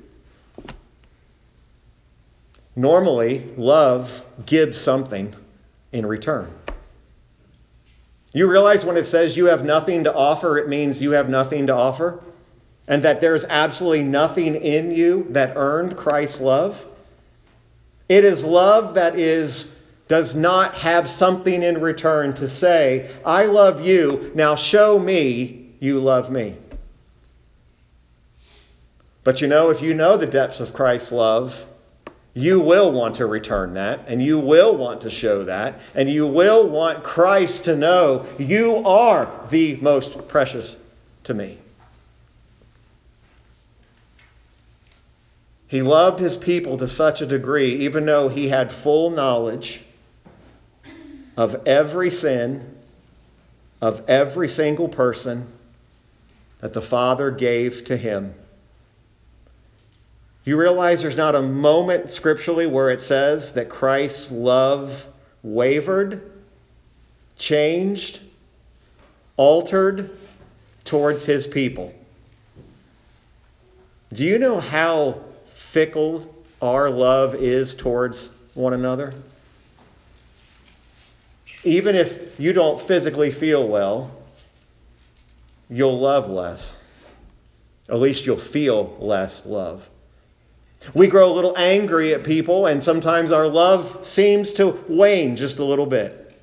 Normally, 2.76 3.52
love 3.56 4.26
gives 4.46 4.80
something 4.80 5.36
in 5.92 6.06
return. 6.06 6.52
You 8.34 8.50
realize 8.50 8.84
when 8.84 8.98
it 8.98 9.06
says 9.06 9.38
you 9.38 9.46
have 9.46 9.64
nothing 9.64 10.04
to 10.06 10.14
offer, 10.14 10.58
it 10.58 10.68
means 10.68 11.02
you 11.02 11.12
have 11.12 11.30
nothing 11.30 11.68
to 11.68 11.74
offer? 11.74 12.22
And 12.88 13.04
that 13.04 13.22
there's 13.22 13.46
absolutely 13.46 14.04
nothing 14.04 14.56
in 14.56 14.92
you 14.92 15.28
that 15.30 15.54
earned 15.56 15.96
Christ's 15.96 16.42
love? 16.42 16.86
It 18.10 18.26
is 18.26 18.44
love 18.44 18.94
that 18.96 19.18
is 19.18 19.76
does 20.08 20.36
not 20.36 20.76
have 20.76 21.08
something 21.08 21.64
in 21.64 21.80
return 21.80 22.34
to 22.36 22.48
say, 22.48 23.10
I 23.26 23.46
love 23.46 23.86
you, 23.86 24.32
now 24.36 24.56
show 24.56 25.00
me 25.00 25.72
you 25.80 26.00
love 26.00 26.30
me. 26.30 26.58
But 29.24 29.42
you 29.42 29.48
know, 29.48 29.70
if 29.70 29.82
you 29.82 29.94
know 29.94 30.18
the 30.18 30.28
depths 30.28 30.60
of 30.60 30.74
Christ's 30.74 31.12
love, 31.12 31.66
you 32.34 32.60
will 32.60 32.92
want 32.92 33.16
to 33.16 33.26
return 33.26 33.74
that, 33.76 34.02
and 34.08 34.22
you 34.22 34.40
will 34.40 34.76
want 34.76 35.02
to 35.02 35.10
show 35.10 35.46
that, 35.46 35.80
and 35.96 36.10
you 36.10 36.28
will 36.28 36.68
want 36.68 37.04
Christ 37.04 37.64
to 37.66 37.76
know 37.76 38.26
you 38.38 38.78
are 38.86 39.32
the 39.50 39.78
most 39.78 40.28
precious 40.28 40.78
to 41.24 41.34
me. 41.34 41.60
He 45.74 45.82
loved 45.82 46.20
his 46.20 46.38
people 46.38 46.78
to 46.78 46.88
such 46.88 47.20
a 47.20 47.26
degree, 47.26 47.78
even 47.78 48.06
though 48.06 48.30
he 48.30 48.50
had 48.50 48.72
full 48.72 49.10
knowledge 49.10 49.82
of 51.36 51.68
every 51.68 52.12
sin, 52.12 52.78
of 53.82 54.08
every 54.08 54.48
single 54.48 54.88
person 54.88 55.48
that 56.60 56.74
the 56.74 56.82
Father 56.82 57.32
gave 57.32 57.86
to 57.86 57.98
him. 57.98 58.36
You 60.44 60.60
realize 60.60 61.02
there's 61.02 61.18
not 61.18 61.34
a 61.34 61.42
moment 61.42 62.12
scripturally 62.12 62.68
where 62.68 62.92
it 62.92 63.02
says 63.02 63.54
that 63.54 63.68
Christ's 63.68 64.30
love 64.30 65.08
wavered, 65.42 66.22
changed, 67.36 68.20
altered 69.38 70.16
towards 70.84 71.26
his 71.26 71.48
people. 71.48 71.96
Do 74.14 74.24
you 74.24 74.38
know 74.38 74.60
how 74.60 75.33
fickle 75.74 76.32
our 76.62 76.88
love 76.88 77.34
is 77.34 77.74
towards 77.74 78.30
one 78.54 78.74
another. 78.74 79.12
Even 81.64 81.96
if 81.96 82.40
you 82.40 82.54
don't 82.54 82.80
physically 82.80 83.32
feel 83.32 83.68
well, 83.68 84.12
you'll 85.72 86.00
love 86.00 86.30
less. 86.30 86.76
At 87.90 88.00
least 88.00 88.28
you'll 88.28 88.38
feel 88.38 88.96
less 89.00 89.48
love. 89.48 89.90
We 90.94 91.08
grow 91.08 91.32
a 91.32 91.34
little 91.34 91.58
angry 91.58 92.14
at 92.14 92.24
people, 92.24 92.68
and 92.68 92.84
sometimes 92.84 93.32
our 93.32 93.48
love 93.48 94.06
seems 94.06 94.54
to 94.54 94.84
wane 94.88 95.36
just 95.36 95.58
a 95.58 95.66
little 95.66 95.88
bit. 95.88 96.40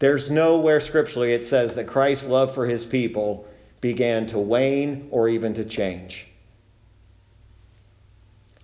There's 0.00 0.30
nowhere 0.30 0.80
scripturally 0.80 1.32
it 1.32 1.44
says 1.44 1.76
that 1.76 1.86
Christ's 1.86 2.26
love 2.26 2.52
for 2.54 2.66
his 2.66 2.84
people 2.84 3.48
began 3.80 4.26
to 4.26 4.38
wane 4.38 5.08
or 5.10 5.30
even 5.30 5.54
to 5.54 5.64
change. 5.64 6.29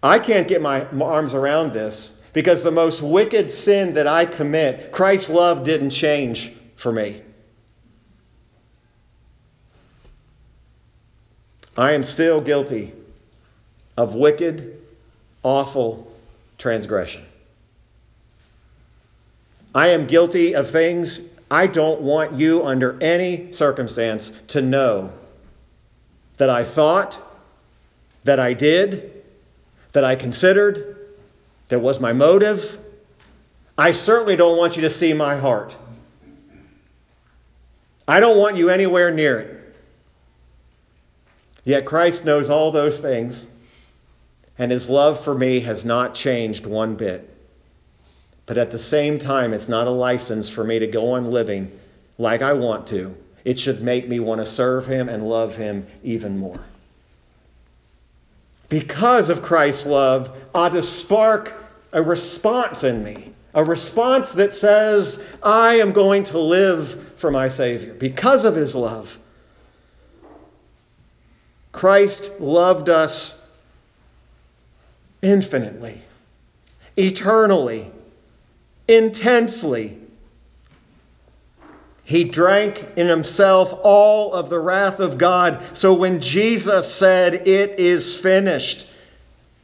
I 0.07 0.21
can't 0.21 0.47
get 0.47 0.63
my 0.63 0.87
arms 1.03 1.35
around 1.35 1.73
this 1.73 2.13
because 2.33 2.63
the 2.63 2.71
most 2.71 3.03
wicked 3.03 3.51
sin 3.51 3.95
that 3.95 4.07
I 4.07 4.25
commit, 4.25 4.93
Christ's 4.93 5.31
love 5.31 5.65
didn't 5.65 5.91
change 5.91 6.53
for 6.77 6.93
me. 6.93 7.23
I 11.77 11.91
am 11.91 12.05
still 12.05 12.41
guilty 12.41 12.93
of 13.97 14.15
wicked, 14.15 14.81
awful 15.43 16.15
transgression. 16.57 17.25
I 19.75 19.89
am 19.89 20.07
guilty 20.07 20.55
of 20.55 20.71
things 20.71 21.21
I 21.51 21.67
don't 21.67 22.01
want 22.01 22.35
you 22.35 22.65
under 22.65 22.97
any 23.03 23.53
circumstance 23.53 24.31
to 24.49 24.63
know 24.63 25.13
that 26.37 26.49
I 26.49 26.63
thought, 26.63 27.19
that 28.23 28.39
I 28.39 28.53
did, 28.53 29.16
that 29.97 30.05
I 30.05 30.15
considered, 30.15 30.95
that 31.69 31.79
was 31.79 32.01
my 32.01 32.13
motive. 32.13 32.79
I 33.79 33.93
certainly 33.93 34.37
don't 34.37 34.59
want 34.59 34.77
you 34.77 34.83
to 34.83 34.91
see 34.91 35.15
my 35.15 35.39
heart. 35.39 35.75
I 38.07 38.21
don't 38.21 38.37
want 38.37 38.59
you 38.59 38.69
anywhere 38.69 39.11
near 39.11 39.41
it. 39.41 39.75
Yet 41.65 41.87
Christ 41.87 42.27
knows 42.27 42.51
all 42.51 42.71
those 42.71 43.01
things, 43.01 43.47
and 44.59 44.71
his 44.71 44.91
love 44.91 45.19
for 45.19 45.35
me 45.35 45.61
has 45.61 45.83
not 45.83 46.15
changed 46.15 46.67
one 46.67 46.95
bit. 46.97 47.35
But 48.45 48.59
at 48.59 48.73
the 48.73 48.79
same 48.79 49.19
time, 49.19 49.55
it's 49.55 49.67
not 49.67 49.87
a 49.87 49.91
license 49.91 50.51
for 50.51 50.63
me 50.63 50.79
to 50.79 50.87
go 50.87 51.13
on 51.13 51.31
living 51.31 51.73
like 52.19 52.43
I 52.43 52.53
want 52.53 52.87
to. 52.89 53.17
It 53.47 53.59
should 53.59 53.81
make 53.81 54.07
me 54.07 54.21
want 54.21 54.43
to 54.43 54.45
serve 54.45 54.89
him 54.89 55.09
and 55.09 55.27
love 55.27 55.57
him 55.57 55.87
even 56.05 56.37
more. 56.37 56.61
Because 58.69 59.31
of 59.31 59.43
Christ's 59.43 59.87
love, 59.87 60.31
ought 60.55 60.71
to 60.71 60.83
spark 60.83 61.55
a 61.93 62.03
response 62.03 62.83
in 62.85 63.05
me, 63.05 63.33
a 63.55 63.65
response 63.65 64.33
that 64.33 64.55
says, 64.55 65.23
I 65.43 65.75
am 65.75 65.93
going 65.93 66.25
to 66.25 66.39
live 66.39 67.15
for 67.17 67.31
my 67.31 67.49
Savior 67.49 67.95
because 67.95 68.45
of 68.45 68.57
his 68.57 68.75
love. 68.75 69.19
Christ 71.73 72.31
loved 72.41 72.89
us 72.89 73.41
infinitely, 75.23 76.03
eternally, 76.97 77.91
intensely. 78.89 79.99
He 82.07 82.23
drank 82.23 82.87
in 82.95 83.09
himself 83.09 83.77
all 83.83 84.33
of 84.33 84.49
the 84.49 84.61
wrath 84.61 85.01
of 85.01 85.19
God. 85.19 85.61
So 85.77 85.93
when 85.93 86.21
Jesus 86.21 86.95
said, 86.95 87.49
It 87.49 87.81
is 87.81 88.17
finished, 88.17 88.87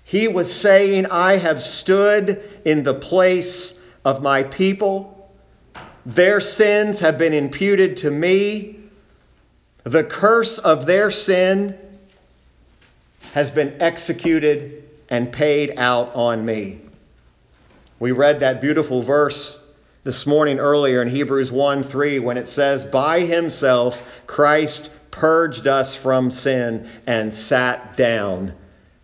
he 0.03 0.27
was 0.27 0.53
saying, 0.53 1.07
I 1.07 1.37
have 1.37 1.63
stood 1.63 2.43
in 2.65 2.83
the 2.83 2.95
place 2.95 3.79
of 4.05 4.23
my 4.23 4.43
people. 4.43 5.33
Their 6.05 6.41
sins 6.41 6.99
have 6.99 7.17
been 7.17 7.33
imputed 7.33 7.97
to 7.99 8.11
me. 8.11 8.81
The 9.85 10.03
curse 10.03 10.59
of 10.59 10.87
their 10.87 11.13
sin 11.13 11.79
has 13.35 13.53
been 13.53 13.81
executed 13.81 14.83
and 15.09 15.33
paid 15.33 15.75
out 15.79 16.13
on 16.17 16.45
me. 16.45 16.81
We 18.01 18.11
read 18.11 18.41
that 18.41 18.61
beautiful 18.61 19.01
verse 19.01 19.62
this 20.05 20.27
morning 20.27 20.59
earlier 20.59 21.01
in 21.01 21.09
Hebrews 21.09 21.53
1 21.53 21.85
3 21.85 22.19
when 22.19 22.37
it 22.37 22.49
says, 22.49 22.85
By 22.85 23.21
himself 23.21 24.23
Christ 24.27 24.91
purged 25.11 25.67
us 25.67 25.95
from 25.95 26.31
sin 26.31 26.89
and 27.07 27.33
sat 27.33 27.97
down 27.97 28.55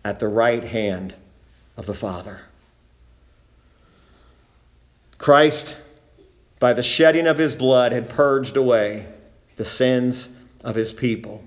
at 0.03 0.19
the 0.19 0.27
right 0.27 0.63
hand 0.63 1.15
of 1.77 1.85
the 1.85 1.93
Father. 1.93 2.41
Christ, 5.17 5.77
by 6.59 6.73
the 6.73 6.83
shedding 6.83 7.27
of 7.27 7.37
his 7.37 7.55
blood, 7.55 7.91
had 7.91 8.09
purged 8.09 8.57
away 8.57 9.05
the 9.55 9.65
sins 9.65 10.29
of 10.63 10.75
his 10.75 10.91
people. 10.91 11.43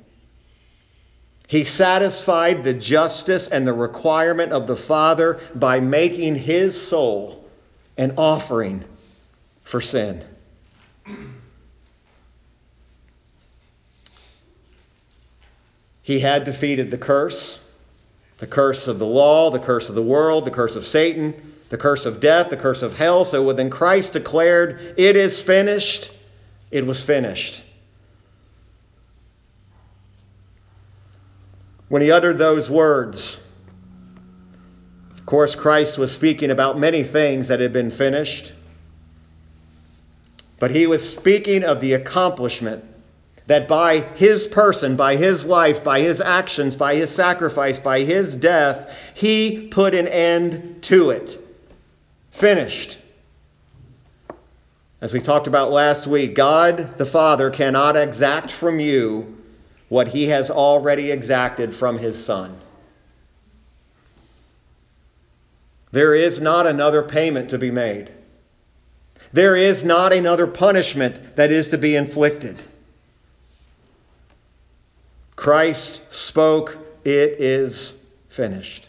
He 1.48 1.64
satisfied 1.64 2.64
the 2.64 2.72
justice 2.72 3.48
and 3.48 3.66
the 3.66 3.74
requirement 3.74 4.52
of 4.52 4.66
the 4.66 4.76
Father 4.76 5.38
by 5.54 5.80
making 5.80 6.36
his 6.36 6.80
soul 6.80 7.46
an 7.98 8.14
offering 8.16 8.84
for 9.62 9.80
sin. 9.80 10.24
He 16.02 16.20
had 16.20 16.44
defeated 16.44 16.90
the 16.90 16.98
curse, 16.98 17.60
the 18.38 18.46
curse 18.46 18.88
of 18.88 18.98
the 18.98 19.06
law, 19.06 19.50
the 19.50 19.58
curse 19.58 19.88
of 19.88 19.94
the 19.94 20.02
world, 20.02 20.44
the 20.44 20.50
curse 20.50 20.74
of 20.74 20.86
Satan, 20.86 21.54
the 21.68 21.78
curse 21.78 22.04
of 22.04 22.20
death, 22.20 22.50
the 22.50 22.56
curse 22.56 22.82
of 22.82 22.94
hell. 22.94 23.24
So 23.24 23.44
when 23.44 23.70
Christ 23.70 24.12
declared, 24.12 24.94
It 24.96 25.16
is 25.16 25.40
finished, 25.40 26.10
it 26.70 26.86
was 26.86 27.02
finished. 27.02 27.62
when 31.92 32.00
he 32.00 32.10
uttered 32.10 32.38
those 32.38 32.70
words. 32.70 33.38
Of 35.10 35.26
course, 35.26 35.54
Christ 35.54 35.98
was 35.98 36.10
speaking 36.10 36.50
about 36.50 36.78
many 36.78 37.04
things 37.04 37.48
that 37.48 37.60
had 37.60 37.70
been 37.70 37.90
finished, 37.90 38.54
but 40.62 40.70
he 40.70 40.86
was 40.86 41.10
speaking 41.10 41.64
of 41.64 41.80
the 41.80 41.92
accomplishment 41.92 42.84
that 43.48 43.66
by 43.66 43.98
his 43.98 44.46
person, 44.46 44.94
by 44.94 45.16
his 45.16 45.44
life, 45.44 45.82
by 45.82 45.98
his 45.98 46.20
actions, 46.20 46.76
by 46.76 46.94
his 46.94 47.12
sacrifice, 47.12 47.80
by 47.80 48.02
his 48.02 48.36
death, 48.36 48.96
he 49.12 49.66
put 49.66 49.92
an 49.92 50.06
end 50.06 50.80
to 50.80 51.10
it. 51.10 51.36
Finished. 52.30 53.00
As 55.00 55.12
we 55.12 55.18
talked 55.18 55.48
about 55.48 55.72
last 55.72 56.06
week, 56.06 56.36
God 56.36 56.96
the 56.96 57.06
Father 57.06 57.50
cannot 57.50 57.96
exact 57.96 58.52
from 58.52 58.78
you 58.78 59.36
what 59.88 60.10
he 60.10 60.28
has 60.28 60.48
already 60.48 61.10
exacted 61.10 61.74
from 61.74 61.98
his 61.98 62.24
Son. 62.24 62.56
There 65.90 66.14
is 66.14 66.40
not 66.40 66.68
another 66.68 67.02
payment 67.02 67.50
to 67.50 67.58
be 67.58 67.72
made. 67.72 68.12
There 69.32 69.56
is 69.56 69.82
not 69.82 70.12
another 70.12 70.46
punishment 70.46 71.36
that 71.36 71.50
is 71.50 71.68
to 71.68 71.78
be 71.78 71.96
inflicted. 71.96 72.58
Christ 75.36 76.12
spoke, 76.12 76.78
It 77.04 77.40
is 77.40 78.00
finished. 78.28 78.88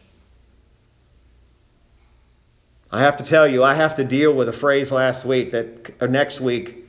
I 2.91 2.99
have 2.99 3.17
to 3.17 3.23
tell 3.23 3.47
you, 3.47 3.63
I 3.63 3.73
have 3.73 3.95
to 3.95 4.03
deal 4.03 4.31
with 4.31 4.47
a 4.47 4.53
phrase 4.53 4.91
last 4.91 5.25
week 5.25 5.51
that, 5.51 5.95
or 5.99 6.07
next 6.07 6.39
week, 6.39 6.85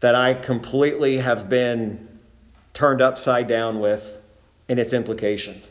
that 0.00 0.16
I 0.16 0.34
completely 0.34 1.18
have 1.18 1.48
been 1.48 2.08
turned 2.74 3.00
upside 3.00 3.46
down 3.46 3.78
with 3.78 4.18
in 4.68 4.80
its 4.80 4.92
implications. 4.92 5.68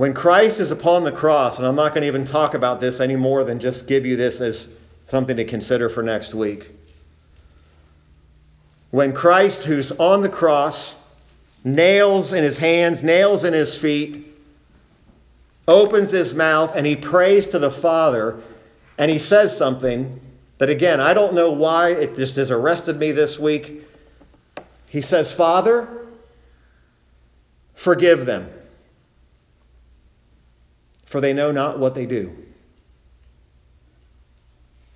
When 0.00 0.14
Christ 0.14 0.60
is 0.60 0.70
upon 0.70 1.04
the 1.04 1.12
cross, 1.12 1.58
and 1.58 1.66
I'm 1.66 1.76
not 1.76 1.90
going 1.90 2.00
to 2.00 2.06
even 2.06 2.24
talk 2.24 2.54
about 2.54 2.80
this 2.80 3.00
any 3.00 3.16
more 3.16 3.44
than 3.44 3.58
just 3.58 3.86
give 3.86 4.06
you 4.06 4.16
this 4.16 4.40
as 4.40 4.72
something 5.06 5.36
to 5.36 5.44
consider 5.44 5.90
for 5.90 6.02
next 6.02 6.32
week. 6.32 6.70
When 8.90 9.12
Christ, 9.12 9.64
who's 9.64 9.92
on 9.92 10.22
the 10.22 10.30
cross, 10.30 10.98
nails 11.64 12.32
in 12.32 12.42
his 12.42 12.56
hands, 12.56 13.04
nails 13.04 13.44
in 13.44 13.52
his 13.52 13.76
feet, 13.76 14.26
opens 15.68 16.12
his 16.12 16.32
mouth, 16.32 16.74
and 16.74 16.86
he 16.86 16.96
prays 16.96 17.46
to 17.48 17.58
the 17.58 17.70
Father, 17.70 18.40
and 18.96 19.10
he 19.10 19.18
says 19.18 19.54
something 19.54 20.18
that, 20.56 20.70
again, 20.70 20.98
I 20.98 21.12
don't 21.12 21.34
know 21.34 21.52
why 21.52 21.90
it 21.90 22.16
just 22.16 22.36
has 22.36 22.50
arrested 22.50 22.98
me 22.98 23.12
this 23.12 23.38
week, 23.38 23.86
he 24.88 25.02
says, 25.02 25.30
Father, 25.30 25.86
forgive 27.74 28.24
them, 28.24 28.50
for 31.10 31.20
they 31.20 31.32
know 31.32 31.50
not 31.50 31.76
what 31.76 31.96
they 31.96 32.06
do. 32.06 32.32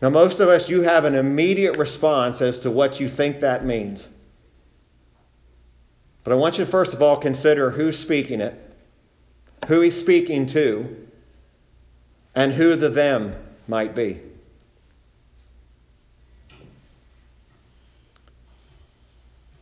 Now, 0.01 0.11
most 0.11 0.39
of 0.39 0.49
us, 0.49 0.69
you 0.69 0.83
have 0.83 1.05
an 1.05 1.17
immediate 1.17 1.77
response 1.77 2.41
as 2.41 2.61
to 2.61 2.71
what 2.71 3.01
you 3.01 3.09
think 3.09 3.41
that 3.41 3.65
means. 3.65 4.09
But 6.23 6.33
I 6.33 6.37
want 6.37 6.57
you 6.57 6.65
to 6.65 6.71
first 6.71 6.95
of 6.95 7.03
all 7.03 7.17
consider 7.17 7.73
who's 7.73 7.99
speaking 7.99 8.41
it, 8.41 8.55
who 9.67 9.81
he's 9.81 9.99
speaking 9.99 10.47
to, 10.47 11.09
and 12.33 12.53
who 12.53 12.77
the 12.77 12.91
them 12.91 13.35
might 13.67 13.93
be. 13.93 14.21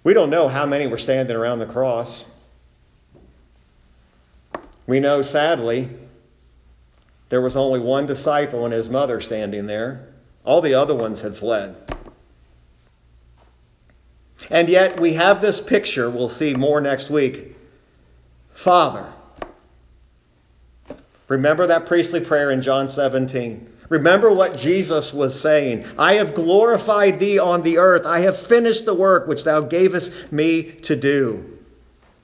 We 0.04 0.12
don't 0.12 0.28
know 0.28 0.48
how 0.48 0.66
many 0.66 0.86
were 0.86 0.98
standing 0.98 1.34
around 1.34 1.60
the 1.60 1.66
cross. 1.66 2.26
We 4.86 5.00
know, 5.00 5.22
sadly, 5.22 5.88
there 7.32 7.40
was 7.40 7.56
only 7.56 7.80
one 7.80 8.04
disciple 8.04 8.66
and 8.66 8.74
his 8.74 8.90
mother 8.90 9.18
standing 9.18 9.66
there. 9.66 10.06
All 10.44 10.60
the 10.60 10.74
other 10.74 10.94
ones 10.94 11.22
had 11.22 11.34
fled. 11.34 11.74
And 14.50 14.68
yet, 14.68 15.00
we 15.00 15.14
have 15.14 15.40
this 15.40 15.58
picture, 15.58 16.10
we'll 16.10 16.28
see 16.28 16.52
more 16.52 16.78
next 16.82 17.08
week. 17.08 17.56
Father. 18.52 19.10
Remember 21.26 21.66
that 21.68 21.86
priestly 21.86 22.20
prayer 22.20 22.50
in 22.50 22.60
John 22.60 22.86
17. 22.86 23.78
Remember 23.88 24.30
what 24.30 24.58
Jesus 24.58 25.14
was 25.14 25.40
saying 25.40 25.86
I 25.96 26.16
have 26.16 26.34
glorified 26.34 27.18
thee 27.18 27.38
on 27.38 27.62
the 27.62 27.78
earth, 27.78 28.04
I 28.04 28.20
have 28.20 28.36
finished 28.36 28.84
the 28.84 28.92
work 28.92 29.26
which 29.26 29.44
thou 29.44 29.62
gavest 29.62 30.30
me 30.30 30.64
to 30.82 30.94
do. 30.94 31.60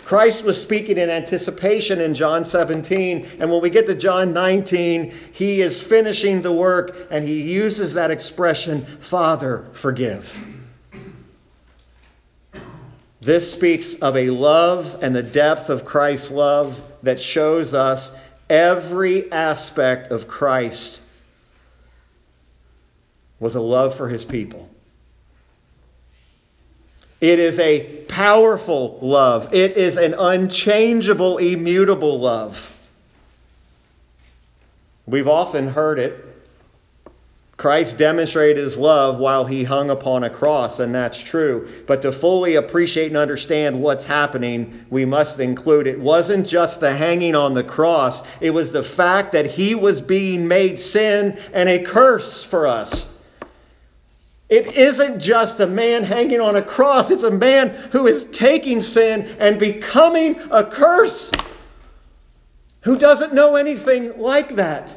Christ 0.09 0.43
was 0.43 0.59
speaking 0.59 0.97
in 0.97 1.11
anticipation 1.11 2.01
in 2.01 2.15
John 2.15 2.43
17. 2.43 3.29
And 3.41 3.51
when 3.51 3.61
we 3.61 3.69
get 3.69 3.87
to 3.89 3.95
John 3.95 4.33
19, 4.33 5.13
he 5.33 5.61
is 5.61 5.83
finishing 5.83 6.41
the 6.41 6.51
work 6.51 7.09
and 7.11 7.29
he 7.29 7.43
uses 7.43 7.93
that 7.93 8.11
expression, 8.11 8.87
Father, 8.87 9.67
forgive. 9.75 10.43
This 13.21 13.53
speaks 13.53 13.97
of 13.97 14.17
a 14.17 14.31
love 14.31 14.99
and 15.03 15.15
the 15.15 15.23
depth 15.23 15.69
of 15.69 15.85
Christ's 15.85 16.31
love 16.31 16.81
that 17.03 17.21
shows 17.21 17.75
us 17.75 18.17
every 18.49 19.31
aspect 19.31 20.11
of 20.11 20.27
Christ 20.27 21.03
was 23.41 23.57
a 23.57 23.61
love 23.61 23.95
for 23.95 24.09
his 24.09 24.25
people. 24.25 24.71
It 27.21 27.39
is 27.39 27.59
a 27.59 28.07
powerful 28.19 28.99
love. 29.01 29.55
It 29.55 29.77
is 29.77 29.97
an 29.97 30.13
unchangeable, 30.13 31.39
immutable 31.39 32.19
love. 32.19 32.77
We've 35.07 35.29
often 35.29 35.69
heard 35.69 36.01
it. 36.01 36.25
Christ 37.57 37.97
demonstrated 37.97 38.57
his 38.57 38.77
love 38.77 39.21
while 39.21 39.45
he 39.45 39.63
hung 39.63 39.89
upon 39.89 40.25
a 40.25 40.31
cross, 40.31 40.81
and 40.81 40.93
that's 40.93 41.23
true. 41.23 41.69
But 41.87 42.03
to 42.03 42.11
fully 42.11 42.57
appreciate 42.57 43.07
and 43.07 43.17
understand 43.17 43.81
what's 43.81 44.07
happening, 44.07 44.85
we 44.91 45.05
must 45.05 45.39
include 45.39 45.87
it 45.87 46.01
wasn't 46.01 46.45
just 46.45 46.81
the 46.81 46.97
hanging 46.97 47.37
on 47.37 47.55
the 47.55 47.63
cross, 47.63 48.25
it 48.41 48.51
was 48.51 48.73
the 48.73 48.83
fact 48.83 49.31
that 49.31 49.47
he 49.47 49.77
was 49.77 50.01
being 50.01 50.49
made 50.49 50.81
sin 50.81 51.39
and 51.53 51.69
a 51.69 51.85
curse 51.85 52.43
for 52.43 52.67
us. 52.67 53.09
It 54.49 54.75
isn't 54.77 55.21
just 55.21 55.61
a 55.61 55.67
man 55.67 56.05
hanging 56.05 56.41
on 56.41 56.57
a 56.57 56.63
cross, 56.63 57.11
it's 57.11 57.23
a 57.23 57.31
man 57.31 57.69
who 57.93 58.07
is 58.07 58.25
taking 58.25 58.81
sin 58.81 59.37
and 59.39 59.59
becoming 59.59 60.41
a 60.51 60.65
curse. 60.65 61.31
Who 62.83 62.97
doesn't 62.97 63.35
know 63.35 63.57
anything 63.57 64.19
like 64.19 64.57
that? 64.57 64.97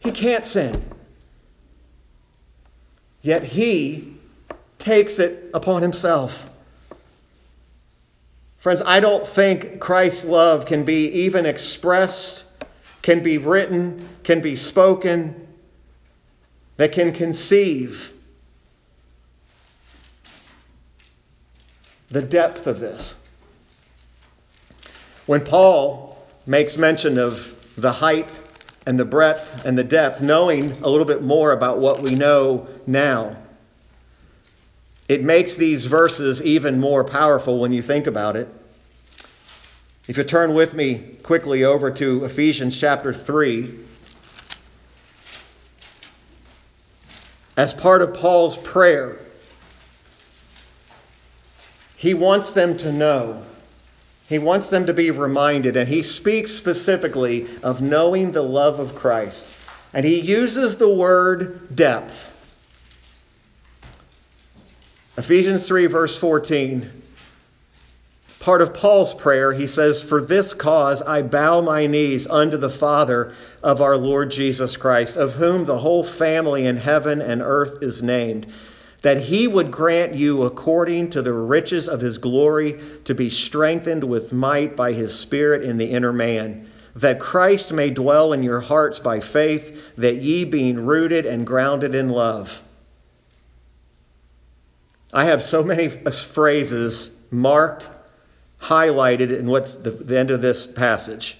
He 0.00 0.10
can't 0.10 0.44
sin. 0.44 0.82
Yet 3.22 3.44
he 3.44 4.16
takes 4.78 5.18
it 5.18 5.50
upon 5.54 5.82
himself. 5.82 6.48
Friends, 8.58 8.82
I 8.84 8.98
don't 8.98 9.26
think 9.26 9.78
Christ's 9.78 10.24
love 10.24 10.66
can 10.66 10.84
be 10.84 11.08
even 11.10 11.46
expressed, 11.46 12.44
can 13.02 13.22
be 13.22 13.38
written, 13.38 14.08
can 14.24 14.40
be 14.40 14.56
spoken, 14.56 15.46
that 16.76 16.90
can 16.90 17.12
conceive 17.12 18.12
the 22.10 22.22
depth 22.22 22.66
of 22.66 22.80
this. 22.80 23.14
When 25.26 25.44
Paul 25.44 26.16
makes 26.46 26.76
mention 26.76 27.18
of 27.18 27.54
the 27.76 27.92
height 27.92 28.30
and 28.86 28.98
the 28.98 29.04
breadth 29.04 29.64
and 29.66 29.76
the 29.76 29.84
depth, 29.84 30.22
knowing 30.22 30.72
a 30.82 30.88
little 30.88 31.04
bit 31.04 31.22
more 31.22 31.52
about 31.52 31.78
what 31.78 32.00
we 32.00 32.14
know 32.14 32.66
now, 32.86 33.36
it 35.08 35.22
makes 35.22 35.54
these 35.54 35.86
verses 35.86 36.42
even 36.42 36.80
more 36.80 37.04
powerful 37.04 37.58
when 37.58 37.72
you 37.72 37.82
think 37.82 38.06
about 38.06 38.36
it. 38.36 38.48
If 40.06 40.16
you 40.16 40.24
turn 40.24 40.54
with 40.54 40.72
me 40.72 41.16
quickly 41.22 41.64
over 41.64 41.90
to 41.90 42.24
Ephesians 42.24 42.78
chapter 42.78 43.12
3, 43.12 43.74
as 47.58 47.74
part 47.74 48.00
of 48.00 48.14
Paul's 48.14 48.56
prayer, 48.56 49.18
he 51.98 52.14
wants 52.14 52.52
them 52.52 52.76
to 52.76 52.92
know. 52.92 53.42
He 54.28 54.38
wants 54.38 54.68
them 54.68 54.86
to 54.86 54.94
be 54.94 55.10
reminded, 55.10 55.76
and 55.76 55.88
he 55.88 56.04
speaks 56.04 56.52
specifically 56.52 57.48
of 57.60 57.82
knowing 57.82 58.30
the 58.30 58.42
love 58.42 58.78
of 58.78 58.94
Christ. 58.94 59.44
And 59.92 60.06
he 60.06 60.20
uses 60.20 60.76
the 60.76 60.88
word 60.88 61.74
depth. 61.74 62.32
Ephesians 65.16 65.66
3, 65.66 65.86
verse 65.86 66.16
14. 66.16 66.88
Part 68.38 68.62
of 68.62 68.72
Paul's 68.72 69.12
prayer, 69.12 69.52
he 69.52 69.66
says, 69.66 70.00
For 70.00 70.20
this 70.20 70.54
cause 70.54 71.02
I 71.02 71.22
bow 71.22 71.60
my 71.62 71.88
knees 71.88 72.28
unto 72.28 72.56
the 72.56 72.70
Father 72.70 73.34
of 73.60 73.80
our 73.80 73.96
Lord 73.96 74.30
Jesus 74.30 74.76
Christ, 74.76 75.16
of 75.16 75.34
whom 75.34 75.64
the 75.64 75.78
whole 75.78 76.04
family 76.04 76.64
in 76.64 76.76
heaven 76.76 77.20
and 77.20 77.42
earth 77.42 77.82
is 77.82 78.04
named 78.04 78.46
that 79.02 79.24
he 79.24 79.46
would 79.46 79.70
grant 79.70 80.14
you, 80.14 80.42
according 80.42 81.10
to 81.10 81.22
the 81.22 81.32
riches 81.32 81.88
of 81.88 82.00
his 82.00 82.18
glory, 82.18 82.80
to 83.04 83.14
be 83.14 83.30
strengthened 83.30 84.02
with 84.02 84.32
might 84.32 84.74
by 84.74 84.92
his 84.92 85.16
Spirit 85.16 85.62
in 85.62 85.78
the 85.78 85.90
inner 85.90 86.12
man, 86.12 86.68
that 86.96 87.20
Christ 87.20 87.72
may 87.72 87.90
dwell 87.90 88.32
in 88.32 88.42
your 88.42 88.60
hearts 88.60 88.98
by 88.98 89.20
faith, 89.20 89.94
that 89.96 90.16
ye, 90.16 90.44
being 90.44 90.84
rooted 90.84 91.26
and 91.26 91.46
grounded 91.46 91.94
in 91.94 92.08
love. 92.08 92.60
I 95.12 95.26
have 95.26 95.42
so 95.42 95.62
many 95.62 95.88
phrases 96.10 97.12
marked, 97.30 97.86
highlighted 98.62 99.36
in 99.36 99.46
what's 99.46 99.76
the, 99.76 99.90
the 99.90 100.18
end 100.18 100.32
of 100.32 100.42
this 100.42 100.66
passage. 100.66 101.38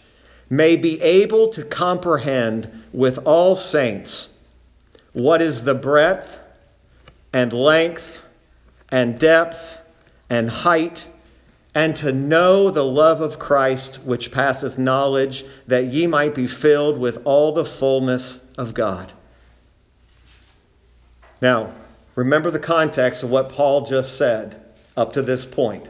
May 0.49 0.77
be 0.77 1.01
able 1.03 1.49
to 1.49 1.65
comprehend 1.65 2.85
with 2.93 3.19
all 3.27 3.57
saints 3.57 4.29
what 5.13 5.43
is 5.43 5.65
the 5.65 5.75
breadth 5.75 6.47
and 7.39 7.53
length 7.53 8.25
and 8.89 9.17
depth 9.17 9.79
and 10.29 10.51
height, 10.51 11.07
and 11.73 11.95
to 11.95 12.11
know 12.11 12.69
the 12.69 12.85
love 12.85 13.21
of 13.21 13.39
Christ 13.39 14.03
which 14.03 14.33
passeth 14.33 14.77
knowledge, 14.77 15.45
that 15.69 15.85
ye 15.85 16.09
might 16.09 16.35
be 16.35 16.49
filled 16.49 16.99
with 16.99 17.23
all 17.25 17.53
the 17.53 17.65
fullness 17.65 18.45
of 18.59 18.75
God. 18.75 19.13
Now, 21.41 21.71
remember 22.17 22.51
the 22.51 22.59
context 22.59 23.23
of 23.23 23.31
what 23.31 23.51
Paul 23.51 23.83
just 23.83 24.19
said 24.19 24.61
up 24.97 25.13
to 25.13 25.23
this 25.23 25.45
point. 25.45 25.87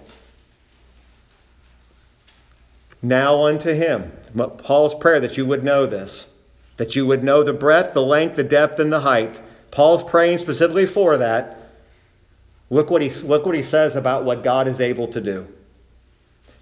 Now 3.01 3.47
unto 3.47 3.73
him, 3.73 4.13
Paul's 4.59 4.95
prayer 4.95 5.21
that 5.21 5.39
you 5.39 5.47
would 5.47 5.65
know 5.65 5.87
this, 5.87 6.29
that 6.77 6.95
you 6.95 7.07
would 7.07 7.25
know 7.25 7.43
the 7.43 7.55
breadth, 7.55 7.95
the 7.95 8.03
length, 8.03 8.37
the 8.37 8.45
depth, 8.45 8.79
and 8.79 8.93
the 8.93 9.01
height 9.01 9.41
Paul's 9.71 10.03
praying 10.03 10.39
specifically 10.39 10.87
for 10.87 11.17
that. 11.19 11.71
Look 12.71 12.91
what, 12.91 13.03
he, 13.03 13.11
look 13.27 13.47
what 13.47 13.55
he 13.55 13.63
says 13.63 13.97
about 13.97 14.25
what 14.25 14.43
God 14.43 14.69
is 14.69 14.81
able 14.81 15.09
to 15.09 15.21
do. 15.21 15.47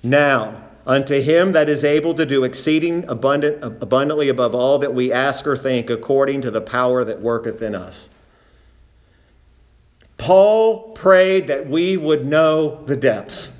Now, 0.02 0.62
unto 0.86 1.20
him 1.20 1.52
that 1.52 1.68
is 1.68 1.82
able 1.82 2.14
to 2.14 2.24
do 2.24 2.44
exceeding 2.44 3.04
abundant, 3.08 3.62
abundantly 3.62 4.28
above 4.28 4.54
all 4.54 4.78
that 4.78 4.94
we 4.94 5.12
ask 5.12 5.46
or 5.46 5.56
think, 5.56 5.90
according 5.90 6.42
to 6.42 6.50
the 6.50 6.60
power 6.60 7.04
that 7.04 7.20
worketh 7.20 7.60
in 7.60 7.74
us. 7.74 8.08
Paul 10.16 10.92
prayed 10.92 11.48
that 11.48 11.68
we 11.68 11.96
would 11.96 12.24
know 12.24 12.84
the 12.84 12.96
depths. 12.96 13.50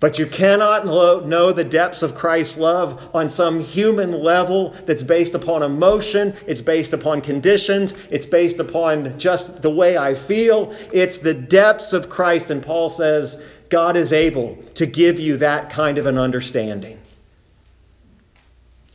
But 0.00 0.18
you 0.18 0.24
cannot 0.24 0.86
know 0.86 1.52
the 1.52 1.62
depths 1.62 2.02
of 2.02 2.14
Christ's 2.14 2.56
love 2.56 3.10
on 3.14 3.28
some 3.28 3.60
human 3.60 4.12
level 4.12 4.74
that's 4.86 5.02
based 5.02 5.34
upon 5.34 5.62
emotion, 5.62 6.34
it's 6.46 6.62
based 6.62 6.94
upon 6.94 7.20
conditions, 7.20 7.94
it's 8.10 8.24
based 8.24 8.58
upon 8.58 9.18
just 9.18 9.60
the 9.60 9.70
way 9.70 9.98
I 9.98 10.14
feel. 10.14 10.74
It's 10.90 11.18
the 11.18 11.34
depths 11.34 11.92
of 11.92 12.08
Christ. 12.08 12.50
And 12.50 12.62
Paul 12.62 12.88
says, 12.88 13.42
God 13.68 13.96
is 13.96 14.12
able 14.12 14.56
to 14.74 14.86
give 14.86 15.20
you 15.20 15.36
that 15.36 15.70
kind 15.70 15.98
of 15.98 16.06
an 16.06 16.16
understanding. 16.18 16.99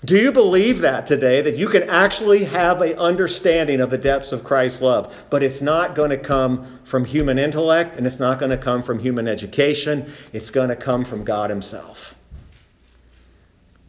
Do 0.06 0.20
you 0.20 0.32
believe 0.32 0.82
that 0.82 1.08
today, 1.08 1.42
that 1.42 1.58
you 1.58 1.68
can 1.68 1.84
actually 1.90 2.44
have 2.44 2.80
an 2.84 2.94
understanding 3.00 3.82
of 3.82 3.90
the 3.90 3.98
depths 3.98 4.32
of 4.32 4.44
Christ's 4.44 4.82
love? 4.82 5.26
But 5.32 5.42
it's 5.42 5.62
not 5.62 5.96
going 5.96 6.12
to 6.12 6.18
come 6.18 6.80
from 6.84 7.06
human 7.06 7.40
intellect 7.40 7.98
and 7.98 8.06
it's 8.06 8.20
not 8.20 8.38
going 8.38 8.52
to 8.52 8.58
come 8.58 8.84
from 8.84 9.00
human 9.00 9.28
education. 9.28 10.14
It's 10.32 10.52
going 10.52 10.70
to 10.70 10.76
come 10.76 11.06
from 11.06 11.24
God 11.24 11.50
Himself. 11.50 12.14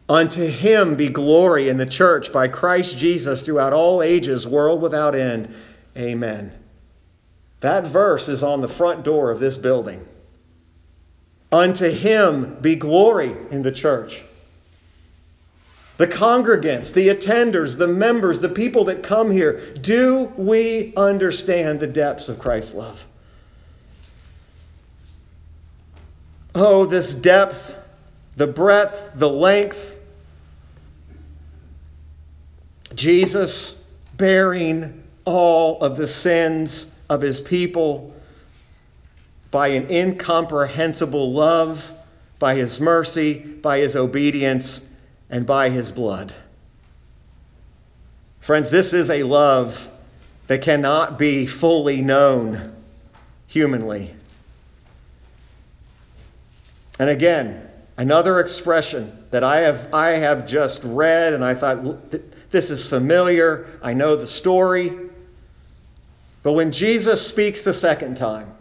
Unto 0.09 0.47
Him 0.47 0.95
be 0.95 1.09
glory 1.09 1.69
in 1.69 1.77
the 1.77 1.85
church 1.85 2.33
by 2.33 2.47
Christ 2.47 2.97
Jesus 2.97 3.45
throughout 3.45 3.73
all 3.73 4.01
ages, 4.01 4.47
world 4.47 4.81
without 4.81 5.13
end. 5.13 5.53
Amen. 5.95 6.51
That 7.59 7.85
verse 7.85 8.27
is 8.27 8.41
on 8.41 8.61
the 8.61 8.69
front 8.69 9.03
door 9.03 9.29
of 9.29 9.39
this 9.39 9.57
building. 9.57 10.07
Unto 11.51 11.91
Him 11.91 12.57
be 12.59 12.75
glory 12.75 13.35
in 13.51 13.61
the 13.61 13.71
church 13.71 14.23
the 15.97 16.07
congregants, 16.07 16.93
the 16.93 17.09
attenders, 17.09 17.77
the 17.77 17.87
members, 17.87 18.39
the 18.39 18.49
people 18.49 18.85
that 18.85 19.01
come 19.01 19.31
here, 19.31 19.73
do 19.81 20.31
we 20.37 20.93
understand 20.95 21.79
the 21.79 21.87
depths 21.87 22.29
of 22.29 22.37
Christ's 22.37 22.75
love? 22.75 23.05
Oh, 26.53 26.85
this 26.85 27.13
depth, 27.13 27.75
the 28.35 28.47
breadth, 28.47 29.11
the 29.15 29.29
length. 29.29 29.95
Jesus 32.93 33.83
bearing 34.15 35.03
all 35.25 35.81
of 35.81 35.97
the 35.97 36.07
sins 36.07 36.91
of 37.09 37.21
his 37.21 37.41
people 37.41 38.13
by 39.49 39.69
an 39.69 39.89
incomprehensible 39.89 41.31
love, 41.31 41.91
by 42.39 42.55
his 42.55 42.79
mercy, 42.79 43.39
by 43.39 43.79
his 43.79 43.95
obedience 43.95 44.86
and 45.29 45.45
by 45.45 45.69
his 45.69 45.91
blood. 45.91 46.33
Friends, 48.39 48.69
this 48.69 48.93
is 48.93 49.09
a 49.09 49.23
love 49.23 49.89
that 50.47 50.61
cannot 50.61 51.17
be 51.17 51.45
fully 51.45 52.01
known 52.01 52.73
humanly. 53.45 54.13
And 56.99 57.09
again, 57.09 57.69
another 57.97 58.39
expression 58.39 59.25
that 59.31 59.43
I 59.43 59.57
have, 59.57 59.93
I 59.93 60.11
have 60.11 60.47
just 60.47 60.81
read 60.83 61.33
and 61.33 61.43
I 61.43 61.53
thought, 61.53 62.11
this 62.51 62.69
is 62.69 62.85
familiar. 62.85 63.67
I 63.83 63.93
know 63.93 64.15
the 64.15 64.25
story. 64.25 64.97
But 66.43 66.53
when 66.53 66.71
Jesus 66.71 67.27
speaks 67.27 67.61
the 67.61 67.73
second 67.73 68.15
time, 68.15 68.53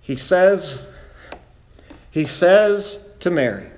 he 0.00 0.16
says, 0.16 0.84
he 2.10 2.24
says 2.24 3.07
to 3.20 3.30
Mary, 3.30 3.68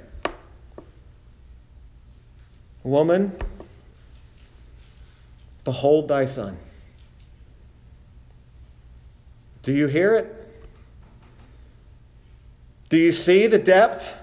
Woman, 2.82 3.32
behold 5.64 6.08
thy 6.08 6.24
son. 6.24 6.56
Do 9.62 9.72
you 9.72 9.86
hear 9.86 10.14
it? 10.14 10.36
Do 12.88 12.96
you 12.96 13.12
see 13.12 13.46
the 13.46 13.58
depth? 13.58 14.16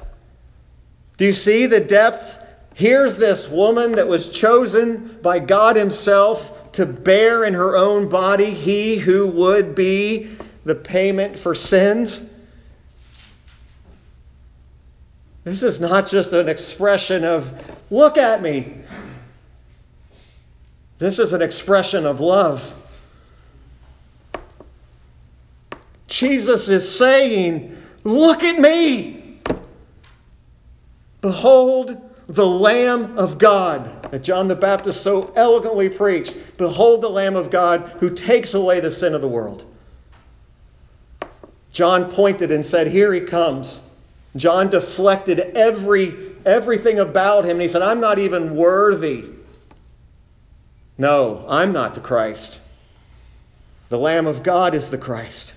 Do 1.17 1.25
you 1.25 1.33
see 1.33 1.67
the 1.67 1.79
depth? 1.79 2.39
Here's 2.73 3.17
this 3.17 3.47
woman 3.47 3.93
that 3.93 4.07
was 4.07 4.29
chosen 4.29 5.19
by 5.21 5.39
God 5.39 5.75
Himself 5.75 6.71
to 6.73 6.85
bear 6.85 7.43
in 7.43 7.53
her 7.53 7.75
own 7.75 8.09
body 8.09 8.51
He 8.51 8.97
who 8.97 9.27
would 9.27 9.73
be 9.73 10.29
the 10.65 10.75
payment 10.75 11.37
for 11.37 11.55
sins. 11.55 12.27
This 15.47 15.63
is 15.63 15.79
not 15.79 16.09
just 16.09 16.33
an 16.33 16.49
expression 16.49 17.23
of, 17.23 17.53
look 17.89 18.17
at 18.17 18.41
me. 18.41 18.81
This 20.97 21.19
is 21.19 21.31
an 21.31 21.41
expression 21.41 22.05
of 22.05 22.19
love. 22.19 22.75
Jesus 26.07 26.67
is 26.67 26.97
saying, 26.97 27.81
Look 28.03 28.43
at 28.43 28.59
me. 28.59 29.39
Behold 31.21 31.97
the 32.27 32.45
Lamb 32.45 33.17
of 33.17 33.37
God 33.37 34.11
that 34.11 34.23
John 34.23 34.49
the 34.49 34.55
Baptist 34.55 35.01
so 35.01 35.31
eloquently 35.33 35.87
preached. 35.87 36.35
Behold 36.57 36.99
the 36.99 37.09
Lamb 37.09 37.37
of 37.37 37.49
God 37.49 37.89
who 38.01 38.09
takes 38.09 38.53
away 38.53 38.81
the 38.81 38.91
sin 38.91 39.15
of 39.15 39.21
the 39.21 39.29
world. 39.29 39.63
John 41.71 42.11
pointed 42.11 42.51
and 42.51 42.65
said, 42.65 42.87
Here 42.87 43.13
he 43.13 43.21
comes. 43.21 43.79
John 44.37 44.69
deflected 44.69 45.39
every, 45.39 46.15
everything 46.45 46.99
about 46.99 47.45
him, 47.45 47.51
and 47.51 47.61
he 47.61 47.67
said, 47.67 47.81
I'm 47.81 47.99
not 47.99 48.19
even 48.19 48.55
worthy. 48.55 49.25
No, 50.97 51.45
I'm 51.47 51.71
not 51.71 51.95
the 51.95 52.01
Christ. 52.01 52.59
The 53.89 53.97
Lamb 53.97 54.27
of 54.27 54.43
God 54.43 54.75
is 54.75 54.89
the 54.89 54.97
Christ. 54.97 55.53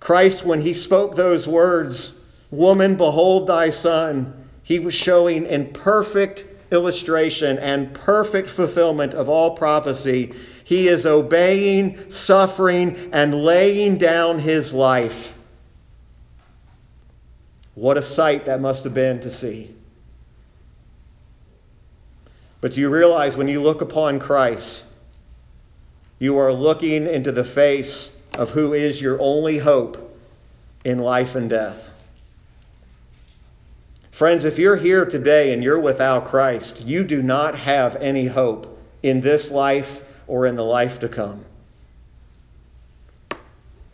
Christ, 0.00 0.44
when 0.44 0.60
he 0.60 0.74
spoke 0.74 1.16
those 1.16 1.48
words, 1.48 2.14
Woman, 2.50 2.96
behold 2.96 3.48
thy 3.48 3.70
son, 3.70 4.48
he 4.62 4.78
was 4.78 4.94
showing 4.94 5.44
in 5.46 5.72
perfect 5.72 6.44
illustration 6.70 7.58
and 7.58 7.92
perfect 7.94 8.48
fulfillment 8.48 9.12
of 9.12 9.28
all 9.28 9.56
prophecy. 9.56 10.32
He 10.62 10.88
is 10.88 11.04
obeying, 11.04 12.10
suffering, 12.10 13.10
and 13.12 13.44
laying 13.44 13.98
down 13.98 14.38
his 14.38 14.72
life. 14.72 15.36
What 17.74 17.98
a 17.98 18.02
sight 18.02 18.44
that 18.44 18.60
must 18.60 18.84
have 18.84 18.94
been 18.94 19.20
to 19.20 19.30
see. 19.30 19.74
But 22.60 22.72
do 22.72 22.80
you 22.80 22.88
realize 22.88 23.36
when 23.36 23.48
you 23.48 23.60
look 23.60 23.80
upon 23.80 24.18
Christ, 24.18 24.84
you 26.18 26.38
are 26.38 26.52
looking 26.52 27.06
into 27.06 27.32
the 27.32 27.44
face 27.44 28.18
of 28.34 28.50
who 28.50 28.72
is 28.72 29.00
your 29.00 29.20
only 29.20 29.58
hope 29.58 30.16
in 30.84 30.98
life 30.98 31.34
and 31.34 31.48
death. 31.48 31.90
Friends, 34.10 34.44
if 34.44 34.58
you're 34.58 34.76
here 34.76 35.04
today 35.04 35.52
and 35.52 35.62
you're 35.62 35.80
without 35.80 36.26
Christ, 36.26 36.84
you 36.86 37.04
do 37.04 37.22
not 37.22 37.56
have 37.56 37.96
any 37.96 38.26
hope 38.26 38.78
in 39.02 39.20
this 39.20 39.50
life 39.50 40.04
or 40.26 40.46
in 40.46 40.56
the 40.56 40.64
life 40.64 41.00
to 41.00 41.08
come. 41.08 41.44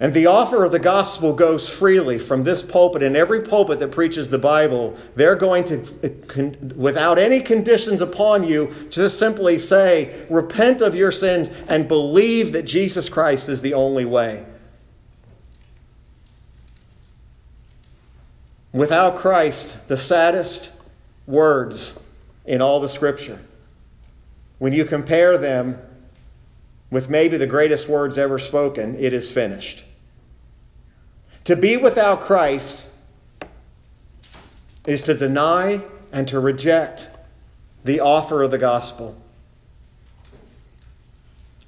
And 0.01 0.15
the 0.15 0.27
offer 0.27 0.65
of 0.65 0.73
the 0.73 0.79
gospel 0.79 1.35
goes 1.35 1.69
freely 1.69 2.19
from 2.19 2.43
this 2.43 2.63
pulpit 2.63 3.03
and 3.03 3.15
every 3.15 3.43
pulpit 3.43 3.81
that 3.81 3.91
preaches 3.91 4.31
the 4.31 4.39
Bible. 4.39 4.97
They're 5.15 5.37
going 5.37 5.65
to, 5.65 6.73
without 6.75 7.19
any 7.19 7.41
conditions 7.43 8.01
upon 8.01 8.43
you, 8.43 8.75
just 8.89 9.19
simply 9.19 9.59
say, 9.59 10.25
repent 10.31 10.81
of 10.81 10.95
your 10.95 11.13
sins 11.13 11.51
and 11.69 11.87
believe 11.87 12.53
that 12.53 12.63
Jesus 12.63 13.11
Christ 13.11 13.51
is 13.51 13.61
the 13.61 13.75
only 13.75 14.07
way. 14.07 14.47
Without 18.73 19.17
Christ, 19.17 19.87
the 19.87 19.99
saddest 19.99 20.71
words 21.27 21.99
in 22.47 22.63
all 22.63 22.81
the 22.81 22.89
scripture, 22.89 23.39
when 24.59 24.73
you 24.73 24.87
compare 24.87 25.37
them 25.37 25.79
with 26.91 27.11
maybe 27.11 27.37
the 27.37 27.47
greatest 27.47 27.87
words 27.87 28.17
ever 28.17 28.39
spoken, 28.39 28.97
it 28.97 29.13
is 29.13 29.31
finished. 29.31 29.85
To 31.45 31.57
be 31.57 31.77
without 31.77 32.21
Christ 32.21 32.87
is 34.87 35.03
to 35.03 35.15
deny 35.15 35.81
and 36.13 36.27
to 36.29 36.41
reject 36.41 37.09
the 37.85 38.01
offer 38.01 38.43
of 38.43 38.51
the 38.51 38.59
gospel. 38.59 39.17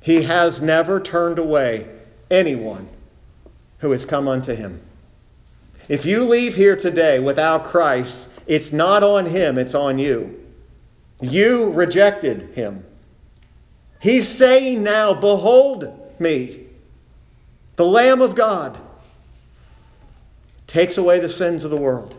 He 0.01 0.23
has 0.25 0.61
never 0.61 1.01
turned 1.01 1.39
away 1.39 1.89
anyone 2.31 2.89
who 3.79 3.93
has 3.93 4.05
come 4.05 4.29
unto 4.29 4.55
him. 4.55 4.81
If 5.89 6.05
you 6.05 6.25
leave 6.25 6.57
here 6.57 6.77
today 6.77 7.19
without 7.19 7.65
Christ, 7.65 8.29
it's 8.47 8.73
not 8.73 9.03
on 9.03 9.27
him, 9.27 9.59
it's 9.59 9.75
on 9.75 9.99
you. 9.99 10.39
You 11.21 11.71
rejected 11.71 12.55
him. 12.55 12.85
He's 14.01 14.29
saying 14.29 14.83
now, 14.83 15.15
Behold 15.15 16.19
me, 16.19 16.67
the 17.77 17.87
Lamb 17.87 18.21
of 18.21 18.35
God 18.35 18.79
takes 20.67 20.99
away 20.99 21.21
the 21.21 21.29
sins 21.29 21.65
of 21.65 21.71
the 21.71 21.77
world. 21.77 22.15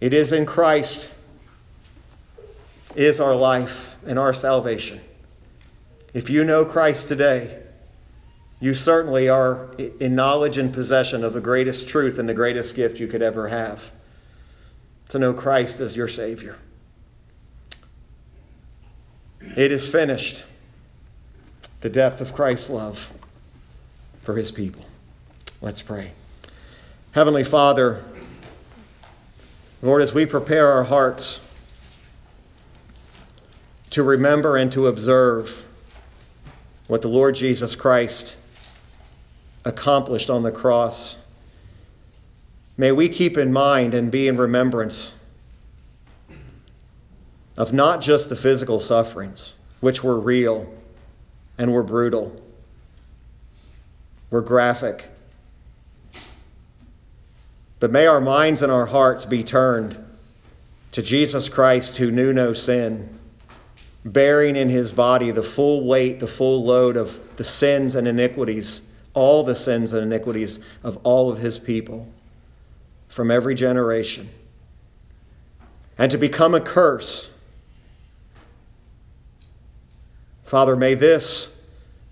It 0.00 0.14
is 0.14 0.32
in 0.32 0.46
Christ 0.46 1.10
is 2.94 3.20
our 3.20 3.34
life 3.34 3.96
and 4.06 4.18
our 4.18 4.32
salvation. 4.32 5.00
If 6.14 6.30
you 6.30 6.44
know 6.44 6.64
Christ 6.64 7.08
today, 7.08 7.62
you 8.58 8.72
certainly 8.72 9.28
are 9.28 9.70
in 10.00 10.14
knowledge 10.14 10.56
and 10.56 10.72
possession 10.72 11.24
of 11.24 11.34
the 11.34 11.40
greatest 11.40 11.88
truth 11.88 12.18
and 12.18 12.26
the 12.26 12.34
greatest 12.34 12.74
gift 12.74 12.98
you 12.98 13.06
could 13.06 13.20
ever 13.20 13.48
have 13.48 13.92
to 15.10 15.18
know 15.18 15.34
Christ 15.34 15.80
as 15.80 15.94
your 15.94 16.08
Savior. 16.08 16.56
It 19.56 19.70
is 19.70 19.88
finished. 19.88 20.44
The 21.82 21.90
depth 21.90 22.22
of 22.22 22.32
Christ's 22.32 22.70
love 22.70 23.12
for 24.22 24.36
his 24.36 24.50
people. 24.50 24.85
Let's 25.66 25.82
pray. 25.82 26.12
Heavenly 27.10 27.42
Father, 27.42 28.04
Lord, 29.82 30.00
as 30.00 30.14
we 30.14 30.24
prepare 30.24 30.70
our 30.70 30.84
hearts 30.84 31.40
to 33.90 34.04
remember 34.04 34.56
and 34.56 34.70
to 34.70 34.86
observe 34.86 35.64
what 36.86 37.02
the 37.02 37.08
Lord 37.08 37.34
Jesus 37.34 37.74
Christ 37.74 38.36
accomplished 39.64 40.30
on 40.30 40.44
the 40.44 40.52
cross, 40.52 41.16
may 42.76 42.92
we 42.92 43.08
keep 43.08 43.36
in 43.36 43.52
mind 43.52 43.92
and 43.92 44.08
be 44.08 44.28
in 44.28 44.36
remembrance 44.36 45.14
of 47.56 47.72
not 47.72 48.00
just 48.00 48.28
the 48.28 48.36
physical 48.36 48.78
sufferings, 48.78 49.54
which 49.80 50.04
were 50.04 50.20
real 50.20 50.72
and 51.58 51.72
were 51.72 51.82
brutal, 51.82 52.40
were 54.30 54.40
graphic 54.40 55.10
but 57.78 57.90
may 57.90 58.06
our 58.06 58.20
minds 58.20 58.62
and 58.62 58.72
our 58.72 58.86
hearts 58.86 59.24
be 59.24 59.44
turned 59.44 60.02
to 60.92 61.02
Jesus 61.02 61.48
Christ, 61.48 61.98
who 61.98 62.10
knew 62.10 62.32
no 62.32 62.52
sin, 62.52 63.18
bearing 64.04 64.56
in 64.56 64.68
his 64.68 64.92
body 64.92 65.30
the 65.30 65.42
full 65.42 65.86
weight, 65.86 66.20
the 66.20 66.26
full 66.26 66.64
load 66.64 66.96
of 66.96 67.20
the 67.36 67.44
sins 67.44 67.94
and 67.94 68.08
iniquities, 68.08 68.80
all 69.12 69.42
the 69.42 69.54
sins 69.54 69.92
and 69.92 70.02
iniquities 70.02 70.60
of 70.82 70.98
all 71.02 71.30
of 71.30 71.38
his 71.38 71.58
people 71.58 72.08
from 73.08 73.30
every 73.30 73.54
generation. 73.54 74.28
And 75.98 76.10
to 76.10 76.18
become 76.18 76.54
a 76.54 76.60
curse. 76.60 77.30
Father, 80.44 80.76
may 80.76 80.94
this 80.94 81.60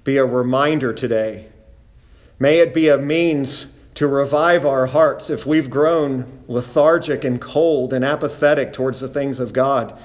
be 0.03 0.17
a 0.17 0.25
reminder 0.25 0.93
today. 0.93 1.47
May 2.39 2.59
it 2.59 2.75
be 2.75 2.89
a 2.89 2.99
means 2.99 3.74
to 3.95 4.09
revive 4.09 4.67
our 4.67 4.87
hearts 4.87 5.31
if 5.31 5.47
we've 5.47 5.71
grown 5.71 6.41
lethargic 6.49 7.25
and 7.25 7.41
cold 7.41 7.93
and 7.93 8.05
apathetic 8.05 8.73
towards 8.73 9.01
the 9.01 9.09
things 9.09 9.39
of 9.39 9.53
God. 9.53 9.99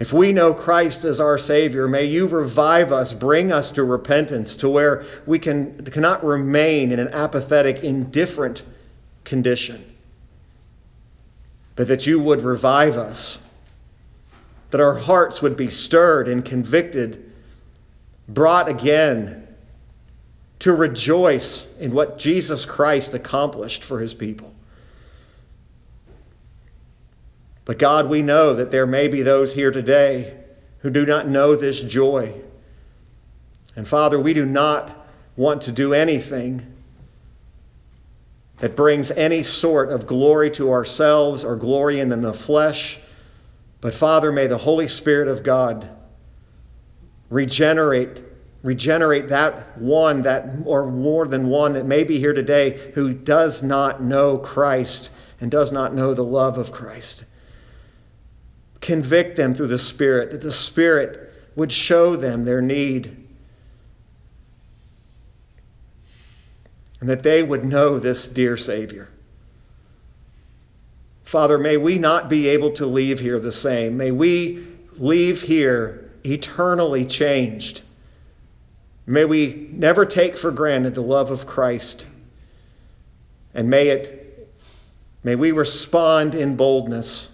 If 0.00 0.12
we 0.12 0.32
know 0.32 0.52
Christ 0.52 1.04
as 1.04 1.20
our 1.20 1.38
Savior, 1.38 1.86
may 1.86 2.06
you 2.06 2.26
revive 2.26 2.90
us, 2.90 3.12
bring 3.12 3.52
us 3.52 3.70
to 3.72 3.84
repentance, 3.84 4.56
to 4.56 4.68
where 4.68 5.06
we 5.26 5.38
can, 5.38 5.84
cannot 5.84 6.24
remain 6.24 6.90
in 6.90 6.98
an 6.98 7.08
apathetic, 7.08 7.84
indifferent 7.84 8.62
condition, 9.22 9.94
but 11.76 11.86
that 11.86 12.04
you 12.04 12.18
would 12.18 12.42
revive 12.42 12.96
us, 12.96 13.38
that 14.70 14.80
our 14.80 14.96
hearts 14.96 15.40
would 15.40 15.56
be 15.56 15.70
stirred 15.70 16.26
and 16.26 16.44
convicted, 16.44 17.30
brought 18.28 18.68
again 18.68 19.46
to 20.62 20.72
rejoice 20.72 21.66
in 21.80 21.92
what 21.92 22.18
Jesus 22.18 22.64
Christ 22.64 23.14
accomplished 23.14 23.82
for 23.82 23.98
his 23.98 24.14
people. 24.14 24.54
But 27.64 27.80
God, 27.80 28.08
we 28.08 28.22
know 28.22 28.54
that 28.54 28.70
there 28.70 28.86
may 28.86 29.08
be 29.08 29.22
those 29.22 29.54
here 29.54 29.72
today 29.72 30.38
who 30.78 30.90
do 30.90 31.04
not 31.04 31.26
know 31.26 31.56
this 31.56 31.82
joy. 31.82 32.40
And 33.74 33.88
Father, 33.88 34.20
we 34.20 34.34
do 34.34 34.46
not 34.46 35.04
want 35.36 35.62
to 35.62 35.72
do 35.72 35.94
anything 35.94 36.72
that 38.58 38.76
brings 38.76 39.10
any 39.10 39.42
sort 39.42 39.90
of 39.90 40.06
glory 40.06 40.48
to 40.52 40.70
ourselves 40.70 41.42
or 41.44 41.56
glory 41.56 41.98
in 41.98 42.08
the 42.08 42.32
flesh. 42.32 43.00
But 43.80 43.94
Father, 43.94 44.30
may 44.30 44.46
the 44.46 44.58
Holy 44.58 44.86
Spirit 44.86 45.26
of 45.26 45.42
God 45.42 45.88
regenerate 47.30 48.22
regenerate 48.62 49.28
that 49.28 49.76
one 49.78 50.22
that 50.22 50.48
or 50.64 50.90
more 50.90 51.26
than 51.26 51.48
one 51.48 51.72
that 51.72 51.86
may 51.86 52.04
be 52.04 52.18
here 52.18 52.32
today 52.32 52.92
who 52.94 53.12
does 53.12 53.62
not 53.62 54.02
know 54.02 54.38
Christ 54.38 55.10
and 55.40 55.50
does 55.50 55.72
not 55.72 55.94
know 55.94 56.14
the 56.14 56.24
love 56.24 56.58
of 56.58 56.70
Christ. 56.70 57.24
Convict 58.80 59.36
them 59.36 59.54
through 59.54 59.68
the 59.68 59.78
Spirit, 59.78 60.30
that 60.30 60.40
the 60.40 60.52
Spirit 60.52 61.32
would 61.56 61.72
show 61.72 62.16
them 62.16 62.44
their 62.44 62.62
need. 62.62 63.16
And 67.00 67.08
that 67.08 67.24
they 67.24 67.42
would 67.42 67.64
know 67.64 67.98
this 67.98 68.28
dear 68.28 68.56
Savior. 68.56 69.08
Father, 71.24 71.58
may 71.58 71.76
we 71.76 71.98
not 71.98 72.28
be 72.28 72.46
able 72.48 72.70
to 72.72 72.86
leave 72.86 73.18
here 73.18 73.40
the 73.40 73.50
same. 73.50 73.96
May 73.96 74.12
we 74.12 74.66
leave 74.96 75.42
here 75.42 76.10
eternally 76.24 77.04
changed. 77.04 77.82
May 79.06 79.24
we 79.24 79.68
never 79.72 80.06
take 80.06 80.36
for 80.36 80.50
granted 80.50 80.94
the 80.94 81.02
love 81.02 81.30
of 81.30 81.46
Christ. 81.46 82.06
And 83.54 83.68
may 83.68 83.88
it 83.88 84.48
may 85.24 85.34
we 85.34 85.52
respond 85.52 86.34
in 86.34 86.56
boldness. 86.56 87.30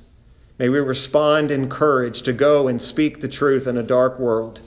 May 0.59 0.69
we 0.69 0.81
respond 0.81 1.51
in 1.51 1.69
courage 1.69 2.23
to 2.23 2.33
go 2.33 2.69
and 2.69 2.83
speak 2.83 3.21
the 3.21 3.29
truth 3.29 3.66
in 3.66 3.77
a 3.77 3.83
dark 3.83 4.19
world. 4.19 4.61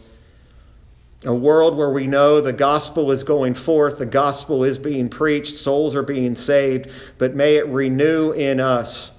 A 1.25 1.33
world 1.33 1.75
where 1.75 1.91
we 1.91 2.07
know 2.07 2.41
the 2.41 2.53
gospel 2.53 3.11
is 3.11 3.23
going 3.23 3.53
forth, 3.53 3.99
the 3.99 4.05
gospel 4.05 4.63
is 4.63 4.79
being 4.79 5.07
preached, 5.07 5.55
souls 5.55 5.95
are 5.95 6.01
being 6.01 6.35
saved, 6.35 6.89
but 7.19 7.35
may 7.35 7.57
it 7.57 7.67
renew 7.67 8.31
in 8.31 8.59
us 8.59 9.11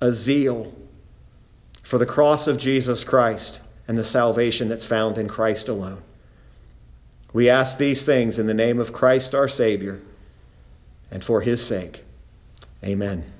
a 0.00 0.12
zeal 0.12 0.74
for 1.84 1.98
the 1.98 2.06
cross 2.06 2.48
of 2.48 2.58
Jesus 2.58 3.04
Christ 3.04 3.60
and 3.86 3.96
the 3.96 4.02
salvation 4.02 4.68
that's 4.68 4.86
found 4.86 5.16
in 5.16 5.28
Christ 5.28 5.68
alone. 5.68 6.02
We 7.34 7.50
ask 7.50 7.76
these 7.76 8.04
things 8.04 8.38
in 8.38 8.46
the 8.46 8.54
name 8.54 8.78
of 8.78 8.92
Christ 8.92 9.34
our 9.34 9.48
Savior 9.48 10.00
and 11.10 11.22
for 11.22 11.42
his 11.42 11.64
sake. 11.64 12.04
Amen. 12.82 13.33